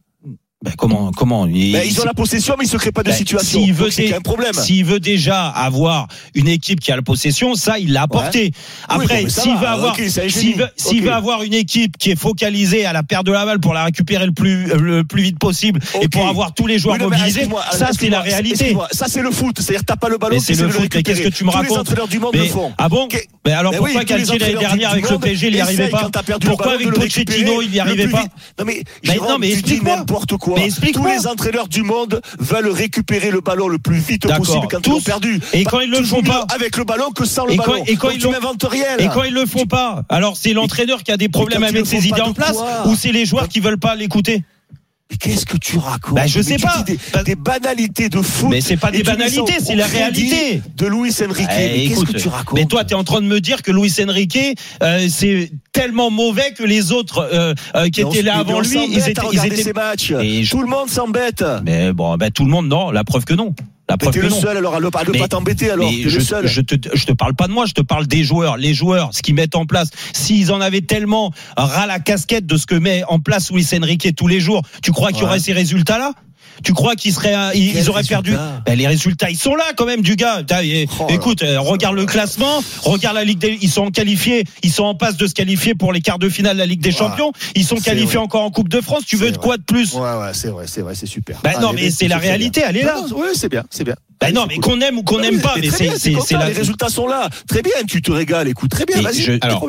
Ben, 0.64 0.72
comment 0.78 1.10
comment 1.12 1.46
il- 1.46 1.72
Ben, 1.72 1.82
ils 1.86 2.00
ont 2.00 2.04
la 2.04 2.14
possession, 2.14 2.54
mais 2.58 2.64
ils 2.64 2.68
se 2.70 2.78
créent 2.78 2.90
pas 2.90 3.02
de 3.02 3.10
Ben, 3.10 3.14
situation. 3.16 3.60
s'il 3.60 3.74
veut. 3.74 3.90
S'il 3.90 4.84
veut 4.86 4.98
déjà 4.98 5.48
avoir 5.48 6.08
une 6.34 6.48
équipe 6.48 6.80
qui 6.80 6.90
a 6.90 6.96
la 6.96 7.02
possession, 7.02 7.54
ça, 7.54 7.78
il 7.78 7.92
l'a 7.92 8.02
apporté. 8.02 8.50
Après, 8.88 9.28
s'il 9.28 9.52
va, 9.54 9.58
veut 9.60 9.66
avoir, 9.66 9.96
s'il 9.96 10.56
veut, 10.56 11.10
veut 11.10 11.44
une 11.44 11.52
équipe 11.52 11.98
qui 11.98 12.12
est 12.12 12.18
focalisée 12.18 12.86
à 12.86 12.94
la 12.94 13.02
perte 13.02 13.26
de 13.26 13.32
la 13.32 13.44
balle 13.44 13.60
pour 13.60 13.74
la 13.74 13.84
récupérer 13.84 14.24
le 14.24 14.32
plus, 14.32 14.66
le 14.66 15.04
plus 15.04 15.22
vite 15.22 15.38
possible 15.38 15.80
et 16.00 16.08
pour 16.08 16.26
avoir 16.26 16.54
tous 16.54 16.66
les 16.66 16.78
joueurs 16.78 16.96
Oui, 16.96 17.02
mobilisés, 17.02 17.46
ça, 17.72 17.90
c'est 17.98 18.08
la 18.08 18.20
réalité. 18.22 18.74
Ça, 18.92 19.04
c'est 19.06 19.20
le 19.22 19.30
foot. 19.30 19.58
C'est-à-dire, 19.60 19.84
t'as 19.84 19.96
pas 19.96 20.08
le 20.08 20.16
ballon, 20.16 20.38
c'est 20.40 20.54
le 20.54 20.70
foot, 20.70 20.88
mais 20.94 21.02
qu'est-ce 21.02 21.20
que 21.20 21.28
tu 21.28 21.44
me 21.44 21.50
Tous 21.50 21.56
les 21.58 21.62
racontes 21.64 21.78
entraîneurs 21.78 22.08
du 22.08 22.18
monde 22.18 22.32
Mais- 22.34 22.40
le 22.40 22.48
font. 22.48 22.72
Ah 22.78 22.88
bon. 22.88 23.06
Mais 23.44 23.52
alors 23.52 23.74
pourquoi 23.74 24.00
les 24.00 24.06
Galtier 24.06 24.38
l'année 24.38 24.54
dernière 24.54 24.92
avec 24.92 25.10
le 25.10 25.18
PSG, 25.18 25.48
il 25.48 25.54
n'y 25.54 25.60
arrivait 25.60 25.88
pas 25.88 26.10
Pourquoi 26.40 26.72
avec 26.72 26.90
Pochettino, 26.90 27.60
il 27.60 27.70
n'y 27.70 27.80
arrivait 27.80 28.08
pas. 28.08 28.24
Non 28.58 28.64
mais, 28.64 28.82
non, 29.18 29.38
mais 29.38 29.52
explique-moi. 29.52 29.96
n'importe 29.98 30.36
quoi. 30.38 30.53
Tous 30.92 31.04
les 31.06 31.26
entraîneurs 31.26 31.68
du 31.68 31.82
monde 31.82 32.20
veulent 32.38 32.68
récupérer 32.68 33.30
le 33.30 33.40
ballon 33.40 33.68
le 33.68 33.78
plus 33.78 33.98
vite 33.98 34.26
possible 34.26 34.66
quand 34.70 34.86
ils 34.86 34.90
l'ont 34.90 35.00
perdu. 35.00 35.40
Et 35.52 35.64
quand 35.64 35.80
ils 35.80 35.90
le 35.90 36.02
font 36.04 36.22
pas. 36.22 36.46
avec 36.54 36.76
le 36.76 36.84
ballon 36.84 37.10
que 37.10 37.24
sans 37.24 37.46
le 37.46 37.52
Et 37.52 37.56
quand- 37.56 37.70
ballon. 37.72 37.84
et 37.86 37.96
quand 37.96 38.08
Donc 38.08 38.16
ils 38.16 38.20
tu. 38.20 39.04
Et 39.04 39.08
quand 39.08 39.22
ils 39.24 39.34
le 39.34 39.46
font 39.46 39.66
pas, 39.66 40.02
alors 40.08 40.36
c'est 40.36 40.52
l'entraîneur 40.52 41.02
qui 41.02 41.12
a 41.12 41.16
des 41.16 41.28
problèmes 41.28 41.62
à 41.64 41.70
mettre 41.72 41.86
ses 41.88 42.06
idées 42.06 42.20
en 42.20 42.32
place 42.32 42.56
ou 42.86 42.94
c'est 42.94 43.12
les 43.12 43.24
joueurs 43.26 43.48
qui 43.48 43.60
veulent 43.60 43.78
pas 43.78 43.94
l'écouter? 43.94 44.42
Qu'est-ce 45.20 45.46
que 45.46 45.56
tu 45.56 45.78
racontes 45.78 46.14
Bah, 46.16 46.26
je 46.26 46.38
Mais 46.38 46.42
sais 46.44 46.56
pas. 46.58 46.82
Des, 46.86 46.98
des 47.24 47.34
banalités 47.34 48.08
de 48.08 48.20
foot. 48.20 48.48
Mais 48.50 48.60
c'est 48.60 48.76
pas 48.76 48.90
des 48.90 49.02
banalités, 49.02 49.54
c'est 49.62 49.74
la 49.76 49.86
réalité. 49.86 50.60
De 50.76 50.86
Luis 50.86 51.12
Enrique. 51.26 51.48
Eh, 51.50 51.56
mais 51.56 51.88
qu'est-ce 51.88 52.04
que 52.04 52.18
tu 52.18 52.28
racontes 52.28 52.58
Mais 52.58 52.64
toi, 52.66 52.84
tu 52.84 52.92
es 52.94 52.96
en 52.96 53.04
train 53.04 53.20
de 53.20 53.26
me 53.26 53.40
dire 53.40 53.62
que 53.62 53.70
Luis 53.70 53.92
Enrique, 54.06 54.38
euh, 54.82 55.06
c'est 55.08 55.50
tellement 55.72 56.10
mauvais 56.10 56.52
que 56.56 56.62
les 56.64 56.92
autres 56.92 57.18
euh, 57.32 57.54
euh, 57.76 57.88
qui 57.88 58.02
Mais 58.04 58.10
étaient 58.10 58.22
là 58.22 58.34
mais 58.44 58.50
avant 58.52 58.60
lui, 58.60 58.78
ils 58.90 58.98
étaient, 59.08 59.22
ils 59.32 59.46
étaient. 59.46 59.62
ces 59.62 59.72
matchs. 59.72 60.12
Et 60.20 60.44
je- 60.44 60.50
Tout 60.50 60.62
le 60.62 60.68
monde 60.68 60.88
s'embête. 60.88 61.44
Mais 61.64 61.92
bon, 61.92 62.16
ben, 62.16 62.30
tout 62.30 62.44
le 62.44 62.50
monde, 62.50 62.68
non. 62.68 62.90
La 62.90 63.04
preuve 63.04 63.24
que 63.24 63.34
non. 63.34 63.54
La 63.88 63.96
Mais 64.00 64.10
t'es 64.10 64.20
le 64.20 64.28
non. 64.28 64.40
seul 64.40 64.56
alors 64.56 64.74
à 64.76 64.80
ne 64.80 64.88
pas, 64.88 65.04
t'embêter 65.28 65.70
alors. 65.70 65.90
Je, 65.90 66.18
le 66.18 66.24
seul. 66.24 66.46
je 66.46 66.60
te, 66.62 66.74
je 66.94 67.04
te 67.04 67.12
parle 67.12 67.34
pas 67.34 67.48
de 67.48 67.52
moi, 67.52 67.66
je 67.66 67.74
te 67.74 67.82
parle 67.82 68.06
des 68.06 68.24
joueurs. 68.24 68.56
Les 68.56 68.72
joueurs, 68.72 69.10
ce 69.12 69.22
qu'ils 69.22 69.34
mettent 69.34 69.56
en 69.56 69.66
place. 69.66 69.90
S'ils 70.14 70.52
en 70.52 70.60
avaient 70.60 70.80
tellement 70.80 71.32
ras 71.56 71.86
la 71.86 71.98
casquette 71.98 72.46
de 72.46 72.56
ce 72.56 72.66
que 72.66 72.74
met 72.74 73.04
en 73.08 73.20
place 73.20 73.50
Luis 73.50 73.66
Enrique 73.76 74.14
tous 74.16 74.26
les 74.26 74.40
jours, 74.40 74.62
tu 74.82 74.90
crois 74.90 75.12
qu'il 75.12 75.22
y 75.22 75.24
aurait 75.24 75.38
ces 75.38 75.52
résultats-là? 75.52 76.12
Tu 76.62 76.72
crois 76.72 76.94
qu'ils 76.94 77.12
seraient, 77.12 77.34
euh, 77.34 77.50
ils, 77.54 77.90
auraient 77.90 78.02
perdu 78.02 78.34
ben, 78.64 78.74
Les 78.74 78.86
résultats, 78.86 79.30
ils 79.30 79.36
sont 79.36 79.54
là 79.54 79.64
quand 79.76 79.86
même, 79.86 80.02
du 80.02 80.16
gars. 80.16 80.42
Oh 81.00 81.06
écoute, 81.08 81.42
euh, 81.42 81.60
regarde 81.60 81.96
le 81.96 82.06
classement, 82.06 82.62
regarde 82.82 83.16
la 83.16 83.24
Ligue 83.24 83.38
des, 83.38 83.58
ils 83.60 83.70
sont 83.70 83.90
qualifiés, 83.90 84.44
ils 84.62 84.72
sont 84.72 84.84
en 84.84 84.94
passe 84.94 85.16
de 85.16 85.26
se 85.26 85.34
qualifier 85.34 85.74
pour 85.74 85.92
les 85.92 86.00
quarts 86.00 86.18
de 86.18 86.28
finale 86.28 86.54
de 86.54 86.60
la 86.60 86.66
Ligue 86.66 86.80
des. 86.80 86.94
Champions. 86.94 87.32
Ils 87.56 87.64
sont 87.64 87.76
qualifiés 87.76 88.16
vrai. 88.16 88.24
encore 88.24 88.42
en 88.42 88.50
Coupe 88.50 88.68
de 88.68 88.80
France. 88.80 89.02
Tu 89.04 89.16
veux 89.16 89.32
de 89.32 89.36
quoi 89.36 89.56
de 89.56 89.62
plus 89.62 89.94
Ouais, 89.94 90.00
ouais, 90.00 90.30
c'est 90.32 90.48
vrai, 90.48 90.66
c'est 90.68 90.80
vrai, 90.80 90.94
c'est 90.94 91.06
super. 91.06 91.40
Ben 91.42 91.60
non, 91.60 91.72
mais 91.72 91.90
c'est 91.90 92.08
la 92.08 92.18
réalité, 92.18 92.62
elle 92.66 92.76
est 92.76 92.84
là. 92.84 93.00
Ouais, 93.14 93.34
c'est 93.34 93.48
bien, 93.48 93.64
c'est 93.70 93.84
bien. 93.84 93.96
Ben 94.26 94.34
non, 94.34 94.46
mais 94.48 94.58
qu'on 94.58 94.80
aime 94.80 94.98
ou 94.98 95.02
qu'on 95.02 95.20
n'aime 95.20 95.40
pas, 95.40 95.54
mais 95.60 95.70
c'est, 95.70 96.12
la. 96.32 96.48
Les 96.48 96.54
résultats 96.54 96.88
sont 96.88 97.06
là. 97.06 97.28
Très 97.48 97.62
bien, 97.62 97.72
tu 97.86 98.02
te 98.02 98.12
régales. 98.12 98.48
Écoute, 98.48 98.70
très 98.70 98.84
bien, 98.86 99.00
vas-y. 99.00 99.38
Alors, 99.40 99.66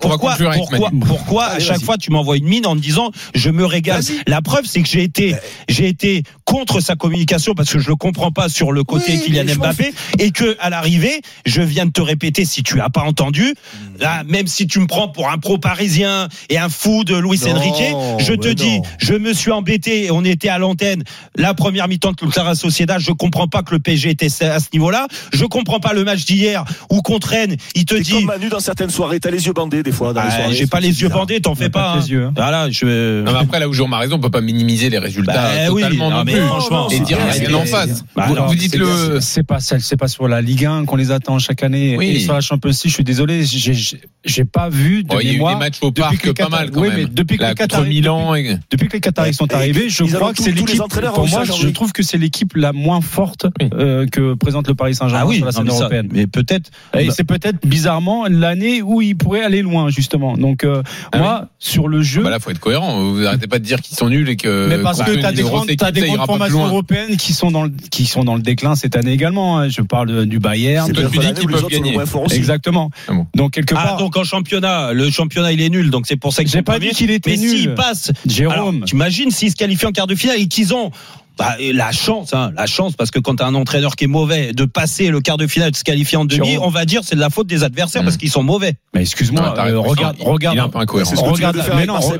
pourquoi, 0.00 0.36
pourquoi, 0.36 0.90
pourquoi 1.06 1.44
à 1.46 1.58
chaque 1.60 1.82
fois 1.82 1.96
tu 1.96 2.10
m'envoies 2.10 2.36
une 2.36 2.46
mine 2.46 2.66
en 2.66 2.74
me 2.74 2.80
disant 2.80 3.10
je 3.34 3.50
me 3.50 3.64
régale. 3.64 4.02
La 4.26 4.42
preuve 4.42 4.64
c'est 4.64 4.82
que 4.82 4.88
j'ai 4.88 5.02
été 5.02 5.34
j'ai 5.68 5.88
été 5.88 6.22
contre 6.44 6.80
sa 6.80 6.96
communication 6.96 7.54
parce 7.54 7.72
que 7.72 7.78
je 7.78 7.88
le 7.88 7.96
comprends 7.96 8.30
pas 8.30 8.48
sur 8.48 8.72
le 8.72 8.84
côté 8.84 9.18
Kylian 9.18 9.54
Mbappé 9.56 9.92
et 10.18 10.30
que 10.30 10.56
à 10.60 10.70
l'arrivée 10.70 11.20
je 11.46 11.62
viens 11.62 11.86
de 11.86 11.92
te 11.92 12.00
répéter 12.00 12.44
si 12.44 12.62
tu 12.62 12.80
as 12.80 12.90
pas 12.90 13.02
entendu 13.02 13.54
là 13.98 14.22
même 14.24 14.46
si 14.46 14.66
tu 14.66 14.80
me 14.80 14.86
prends 14.86 15.08
pour 15.08 15.30
un 15.30 15.38
pro 15.38 15.58
parisien 15.58 16.28
et 16.50 16.58
un 16.58 16.68
fou 16.68 17.04
de 17.04 17.16
Luis 17.16 17.40
Enrique 17.48 17.94
je 18.18 18.34
te 18.34 18.48
dis 18.48 18.80
je 18.98 19.14
me 19.14 19.32
suis 19.32 19.50
embêté 19.50 20.04
et 20.04 20.10
on 20.10 20.24
était 20.24 20.48
à 20.48 20.58
l'antenne 20.58 21.02
la 21.36 21.54
première 21.54 21.88
mi-temps 21.88 22.12
de 22.12 22.26
Clara 22.30 22.54
Sociedad 22.54 23.00
je 23.00 23.12
comprends 23.12 23.48
pas 23.48 23.62
que 23.62 23.72
le 23.72 23.80
PSG 23.84 24.10
était 24.10 24.26
à 24.44 24.58
ce 24.60 24.66
niveau-là 24.72 25.06
je 25.32 25.44
comprends 25.44 25.78
pas 25.80 25.92
le 25.92 26.04
match 26.04 26.24
d'hier 26.24 26.64
où 26.90 27.00
contre 27.02 27.28
Rennes 27.28 27.56
il 27.74 27.84
te 27.84 27.94
dit 27.94 28.12
comme 28.12 28.24
Manu 28.24 28.48
dans 28.48 28.60
certaines 28.60 28.90
soirées. 28.90 29.20
T'as 29.20 29.30
les 29.30 29.46
yeux 29.46 29.52
bandés 29.52 29.82
des 29.82 29.92
fois 29.92 30.12
dans 30.12 30.22
les 30.22 30.28
ah, 30.30 30.36
soirées. 30.36 30.54
j'ai 30.54 30.66
pas 30.66 30.80
les 30.80 30.88
yeux 30.88 31.08
bizarre. 31.08 31.18
bandés, 31.20 31.40
t'en 31.40 31.54
fais 31.54 31.70
pas 31.70 31.80
pas. 31.80 31.92
hein. 31.92 32.00
les 32.00 32.10
yeux, 32.10 32.24
hein. 32.26 32.32
Voilà, 32.36 32.70
je. 32.70 33.22
Non, 33.22 33.32
mais 33.32 33.38
après, 33.38 33.60
là 33.60 33.68
où 33.68 33.72
Jean 33.72 33.90
a 33.92 33.98
raison, 33.98 34.16
on 34.16 34.20
peut 34.20 34.30
pas 34.30 34.40
minimiser 34.40 34.90
les 34.90 34.98
résultats 34.98 35.32
Bah 35.34 35.72
oui, 35.72 35.82
totalement 35.82 36.10
non, 36.10 36.16
non, 36.18 36.24
mais 36.24 36.32
plus. 36.32 36.40
franchement, 36.42 36.88
et 36.90 37.00
dire 37.00 37.18
rien 37.18 37.54
en 37.54 37.64
face. 37.66 38.04
Bah 38.16 38.24
vous, 38.26 38.32
alors, 38.34 38.46
vous 38.46 38.52
c'est 38.54 38.58
dites 38.58 38.76
le. 38.76 39.20
C'est 39.20 39.42
pas 39.42 39.60
ça, 39.60 39.78
c'est 39.78 39.96
pas 39.96 40.08
sur 40.08 40.28
la 40.28 40.40
Ligue 40.40 40.64
1 40.64 40.84
qu'on 40.84 40.96
les 40.96 41.10
attend 41.10 41.38
chaque 41.38 41.62
année. 41.62 41.96
Oui. 41.98 42.08
Et 42.08 42.20
sur 42.20 42.32
la 42.32 42.40
Champions 42.40 42.70
League, 42.70 42.80
je 42.84 42.88
suis 42.88 43.04
désolé, 43.04 43.44
j'ai- 43.44 44.44
pas 44.44 44.68
vu 44.68 45.02
de 45.02 45.08
Bon, 45.08 45.18
il 45.20 45.26
y 45.26 45.30
a 45.30 45.32
eu 45.32 45.36
mémoire. 45.36 45.54
des 45.54 45.58
matchs 45.64 45.78
au 45.82 45.90
depuis 45.90 46.02
parc 46.02 46.32
pas 46.36 46.48
mal 46.48 46.70
quand 46.70 46.80
oui, 46.80 46.88
même. 46.88 46.96
mais 46.98 47.06
depuis 47.06 47.36
que 47.38 47.44
les 47.44 47.54
Qataris- 47.54 48.58
Depuis 48.70 48.88
que 48.88 48.92
les 48.94 49.00
Qataris 49.00 49.34
sont 49.34 49.52
arrivés, 49.52 49.88
je 49.88 50.04
crois 50.04 50.32
que 50.32 50.42
c'est 50.42 50.52
l'équipe. 50.52 50.80
Pour 51.14 51.28
moi, 51.28 51.44
je 51.44 51.66
oui. 51.66 51.72
trouve 51.72 51.92
que 51.92 52.02
c'est 52.02 52.18
l'équipe 52.18 52.54
la 52.56 52.72
moins 52.72 53.00
forte 53.00 53.46
Oui. 53.60 53.68
Euh, 53.78 54.06
que 54.06 54.34
présente 54.34 54.68
le 54.68 54.74
Paris 54.74 54.94
Saint-Germain 54.94 55.22
Ah 55.24 55.26
oui, 55.26 55.36
sur 55.36 55.46
la 55.46 55.52
non, 55.52 55.56
scène 55.58 55.64
mais, 55.66 55.70
ça- 55.72 55.78
européenne. 55.80 56.08
mais 56.12 56.26
peut-être. 56.26 56.70
Et 56.98 57.06
Bah, 57.06 57.12
c'est 57.16 57.24
peut-être 57.24 57.66
bizarrement 57.66 58.26
l'année 58.28 58.82
où 58.82 59.02
il 59.02 59.16
pourrait 59.16 59.42
aller 59.42 59.62
loin 59.62 59.88
justement. 59.90 60.36
Donc 60.36 60.64
euh, 60.64 60.82
Ah 61.12 61.18
moi, 61.18 61.48
sur 61.58 61.88
le 61.88 62.02
jeu, 62.02 62.22
Bah 62.22 62.30
là, 62.30 62.38
faut 62.40 62.50
être 62.50 62.58
cohérent. 62.60 63.02
Vous 63.12 63.24
arrêtez 63.26 63.46
pas 63.46 63.58
de 63.58 63.64
dire 63.64 63.80
qu'ils 63.80 63.96
sont 63.96 64.08
nuls 64.08 64.28
et 64.28 64.36
que. 64.36 64.68
mais 64.68 64.78
parce 64.78 65.00
que 65.02 65.10
tenu 65.10 65.20
tu 65.20 65.26
as 65.26 65.32
des 65.32 65.42
grandes, 65.42 65.68
t'as 65.76 65.90
des 65.90 66.02
grandes 66.02 66.26
formations 66.26 66.66
européennes 66.66 67.16
qui 67.16 67.32
sont 67.32 67.50
dans 67.50 67.64
le, 67.64 67.72
qui 67.90 68.06
sont 68.06 68.24
dans 68.24 68.34
le 68.34 68.42
déclin 68.42 68.74
cette 68.76 68.96
année 68.96 69.12
également. 69.12 69.58
hein. 69.58 69.68
Je 69.68 69.82
parle 69.82 70.26
du 70.26 70.38
Bayern. 70.38 70.86
C'est 70.86 70.92
Toi, 70.92 71.10
tu 71.12 71.18
dis 71.18 71.32
qu'ils 71.34 71.48
peuvent 71.48 71.68
gagner. 71.68 71.96
Exactement. 72.32 72.90
Ah 73.08 73.12
bon. 73.12 73.26
Donc 73.34 73.52
quelque 73.52 73.74
Ah, 73.76 73.82
part, 73.84 73.96
donc 73.98 74.16
en 74.16 74.24
championnat, 74.24 74.92
le 74.92 75.10
championnat 75.10 75.52
il 75.52 75.60
est 75.60 75.68
nul, 75.68 75.90
donc 75.90 76.06
c'est 76.06 76.16
pour 76.16 76.32
ça 76.32 76.42
qu'ils 76.42 76.52
j'ai 76.52 76.62
pas 76.62 76.78
dit 76.78 76.90
qu'il 76.90 77.10
était 77.10 77.30
Mais 77.30 77.36
nul. 77.36 77.50
s'ils 77.58 77.74
passent, 77.74 78.12
Jérôme. 78.26 78.52
alors, 78.54 78.74
t'imagines 78.86 79.30
s'ils 79.30 79.50
se 79.50 79.56
qualifient 79.56 79.86
en 79.86 79.92
quart 79.92 80.06
de 80.06 80.14
finale 80.14 80.38
et 80.38 80.46
qu'ils 80.48 80.74
ont 80.74 80.90
bah, 81.38 81.56
la 81.72 81.90
chance, 81.92 82.32
hein, 82.34 82.52
la 82.56 82.66
chance, 82.66 82.94
parce 82.94 83.10
que 83.10 83.18
quand 83.18 83.36
t'as 83.36 83.46
un 83.46 83.54
entraîneur 83.54 83.96
qui 83.96 84.04
est 84.04 84.08
mauvais, 84.08 84.52
de 84.52 84.64
passer 84.64 85.08
le 85.08 85.20
quart 85.20 85.36
de 85.36 85.46
finale, 85.46 85.70
de 85.72 85.76
se 85.76 85.84
qualifier 85.84 86.16
en 86.18 86.24
demi, 86.24 86.58
on 86.58 86.68
va 86.68 86.84
dire 86.84 87.02
c'est 87.04 87.16
de 87.16 87.20
la 87.20 87.30
faute 87.30 87.46
des 87.46 87.64
adversaires 87.64 88.02
Mm. 88.02 88.04
parce 88.04 88.16
qu'ils 88.16 88.30
sont 88.30 88.42
mauvais. 88.42 88.74
Mais 88.94 89.00
excuse-moi, 89.02 89.54
euh, 89.58 89.78
regarde, 89.80 90.16
regarde, 90.20 90.58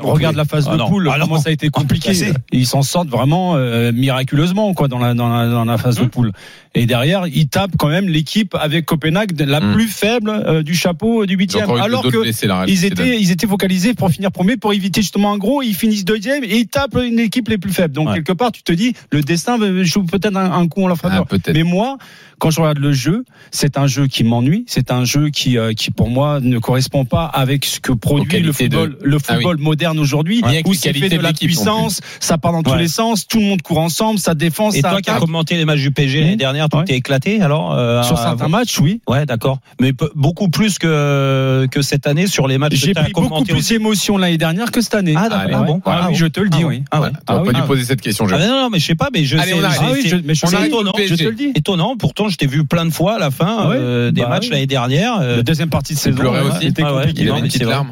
regarde, 0.01 0.35
la 0.35 0.45
phase 0.45 0.65
Ah 0.69 0.73
de 0.73 0.77
non. 0.77 0.87
poule, 0.89 1.09
Ah 1.11 1.17
comment 1.21 1.39
ça 1.39 1.49
a 1.49 1.51
été 1.53 1.69
compliqué. 1.69 2.11
Ils 2.51 2.67
s'en 2.67 2.81
sortent 2.81 3.09
vraiment 3.09 3.55
euh, 3.55 3.91
miraculeusement 3.93 4.73
quoi 4.73 4.87
dans 4.87 4.99
la 4.99 5.13
dans 5.13 5.29
la, 5.29 5.47
dans 5.47 5.65
la 5.65 5.77
phase 5.77 5.95
de 5.97 6.01
Hum. 6.01 6.09
poule. 6.09 6.31
Et 6.73 6.85
derrière, 6.85 7.25
ils 7.27 7.47
tapent 7.47 7.77
quand 7.77 7.87
même 7.87 8.07
l'équipe 8.09 8.53
avec 8.55 8.85
Copenhague 8.85 9.39
la 9.39 9.59
Hum. 9.59 9.73
plus 9.73 9.87
faible 9.87 10.29
euh, 10.29 10.61
du 10.63 10.75
chapeau 10.75 11.25
du 11.25 11.35
huitième. 11.35 11.69
Alors 11.69 12.03
que 12.03 12.17
blessés, 12.21 12.47
Real 12.47 12.69
ils 12.69 12.83
étaient, 12.85 13.19
ils 13.19 13.31
étaient 13.31 13.47
focalisés 13.47 13.93
pour 13.93 14.09
finir 14.09 14.31
premier, 14.31 14.57
pour 14.57 14.73
éviter 14.73 15.01
justement 15.01 15.31
un 15.33 15.37
gros. 15.37 15.61
Ils 15.61 15.73
finissent 15.75 16.05
deuxième 16.05 16.43
et 16.43 16.57
ils 16.57 16.67
tapent 16.67 16.97
une 17.01 17.19
équipe 17.19 17.47
les 17.47 17.57
plus 17.57 17.71
faibles. 17.71 17.93
Donc 17.93 18.13
quelque 18.13 18.33
part, 18.33 18.51
tu 18.51 18.63
te 18.63 18.71
dis, 18.73 18.93
le 19.11 19.21
destin 19.21 19.57
joue 19.83 20.03
peut-être 20.03 20.35
un, 20.37 20.51
un 20.51 20.67
coup 20.67 20.83
en 20.83 20.87
la 20.87 20.95
faveur. 20.95 21.21
Ah, 21.23 21.25
peut-être. 21.25 21.53
Mais 21.53 21.63
moi, 21.63 21.97
quand 22.39 22.49
je 22.51 22.59
regarde 22.59 22.79
le 22.79 22.91
jeu, 22.93 23.23
c'est 23.51 23.77
un 23.77 23.87
jeu 23.87 24.07
qui 24.07 24.23
m'ennuie. 24.23 24.65
C'est 24.67 24.91
un 24.91 25.05
jeu 25.05 25.29
qui, 25.29 25.57
euh, 25.57 25.73
qui 25.73 25.91
pour 25.91 26.09
moi 26.09 26.39
ne 26.41 26.57
correspond 26.59 27.05
pas 27.05 27.25
avec 27.25 27.65
ce 27.65 27.79
que 27.79 27.93
produit 27.93 28.39
le 28.39 28.47
de- 28.47 28.51
football, 28.51 28.97
Ah 29.01 29.05
oui. 29.07 29.17
football 29.19 29.57
moderne 29.59 29.99
aujourd'hui, 29.99 30.41
avec 30.43 30.67
où 30.67 30.73
c'est 30.73 30.93
fait 30.93 31.09
de 31.09 31.17
la 31.19 31.33
puissance, 31.33 32.01
ça 32.19 32.37
part 32.37 32.51
dans 32.51 32.63
tous 32.63 32.71
Ouais. 32.71 32.79
les 32.79 32.87
sens, 32.87 33.27
tout 33.27 33.39
le 33.39 33.45
monde 33.45 33.61
court 33.61 33.79
ensemble, 33.79 34.19
ça 34.19 34.33
défend, 34.35 34.69
Et 34.71 34.81
ça 34.81 34.89
toi 34.89 35.01
qui 35.01 35.09
as 35.09 35.19
commenté 35.19 35.55
les 35.55 35.65
matchs 35.65 35.79
du 35.81 35.91
PSG 35.91 36.19
l'année 36.21 36.33
Mmh. 36.33 36.37
dernière, 36.37 36.69
tu 36.69 36.77
Ouais. 36.77 36.83
t'es 36.85 36.95
éclaté 36.95 37.41
alors 37.41 37.73
euh, 37.73 38.03
Sur 38.03 38.17
certains 38.17 38.47
matchs, 38.49 38.79
oui. 38.79 39.01
Ouais, 39.07 39.25
d'accord. 39.25 39.59
Mais 39.79 39.93
beaucoup 40.15 40.49
plus 40.49 40.77
que 40.79 41.67
que 41.71 41.81
cette 41.81 42.07
année 42.07 42.27
sur 42.27 42.47
les 42.47 42.57
matchs 42.57 42.75
J'ai 42.75 42.93
pris 42.93 43.11
beaucoup 43.13 43.43
plus 43.43 43.67
d'émotions 43.69 44.17
l'année 44.17 44.37
dernière 44.37 44.71
que 44.71 44.81
cette 44.81 44.95
année. 44.95 45.13
Ah, 45.17 45.29
d'accord. 45.29 45.39
Allez, 45.39 45.53
Ah 45.55 45.63
bon. 45.63 45.81
Ah 45.85 45.99
Ah 46.03 46.07
oui, 46.09 46.15
je 46.15 46.25
te 46.25 46.39
le 46.39 46.49
Ah 46.51 46.55
dis, 46.57 46.63
oui. 46.63 46.83
Ah 46.91 47.01
ouais. 47.01 47.09
T'aurais 47.25 47.41
Ah 47.49 47.51
pas 47.51 47.53
dû 47.53 47.67
poser 47.67 47.83
cette 47.85 48.01
question, 48.01 48.25
Ah, 48.31 48.37
non, 48.37 48.47
non, 48.47 48.69
mais 48.69 48.79
je 48.79 48.85
sais 48.95 49.05
pas, 49.05 49.09
mais 49.13 49.23
je 49.25 49.37
Allez, 49.37 49.51
sais. 49.51 49.57
on 49.59 49.63
arrête. 49.63 49.79
Ah 49.81 49.89
oui, 49.93 49.99
c'est- 50.03 50.09
je, 50.09 50.15
mais 50.23 50.35
je 50.35 50.45
On 50.45 50.53
arrête 50.53 50.67
étonnant. 50.67 50.91
Je 50.97 51.15
te 51.15 51.23
le 51.23 51.35
dis. 51.35 51.51
étonnant. 51.55 51.95
Pourtant, 51.97 52.29
je 52.29 52.37
t'ai 52.37 52.47
vu 52.47 52.65
plein 52.65 52.85
de 52.85 52.91
fois 52.91 53.15
à 53.15 53.19
la 53.19 53.31
fin 53.31 53.69
Ouais, 53.69 53.75
euh, 53.77 54.11
des 54.11 54.21
bah 54.21 54.29
matchs 54.29 54.49
l'année 54.49 54.67
dernière. 54.67 55.19
euh, 55.21 55.37
La 55.37 55.43
deuxième 55.43 55.69
partie 55.69 55.93
de 55.93 55.99
saison, 55.99 56.17
pleurais 56.17 56.41
ouais, 56.41 56.49
aussi. 56.49 56.67
c'était 56.67 56.83
Ah 56.85 56.95
ouais. 56.95 57.11
Il 57.15 57.29
avait 57.29 57.39
une 57.39 57.45
petite 57.45 57.63
larme. 57.63 57.89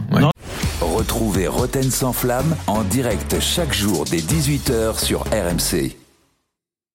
Retrouvez 0.81 1.47
Roten 1.47 1.89
sans 1.89 2.13
flamme 2.13 2.55
en 2.67 2.83
direct 2.83 3.37
chaque 3.39 3.73
jour 3.73 4.05
dès 4.09 4.17
18h 4.21 4.99
sur 4.99 5.21
RMC. 5.23 5.95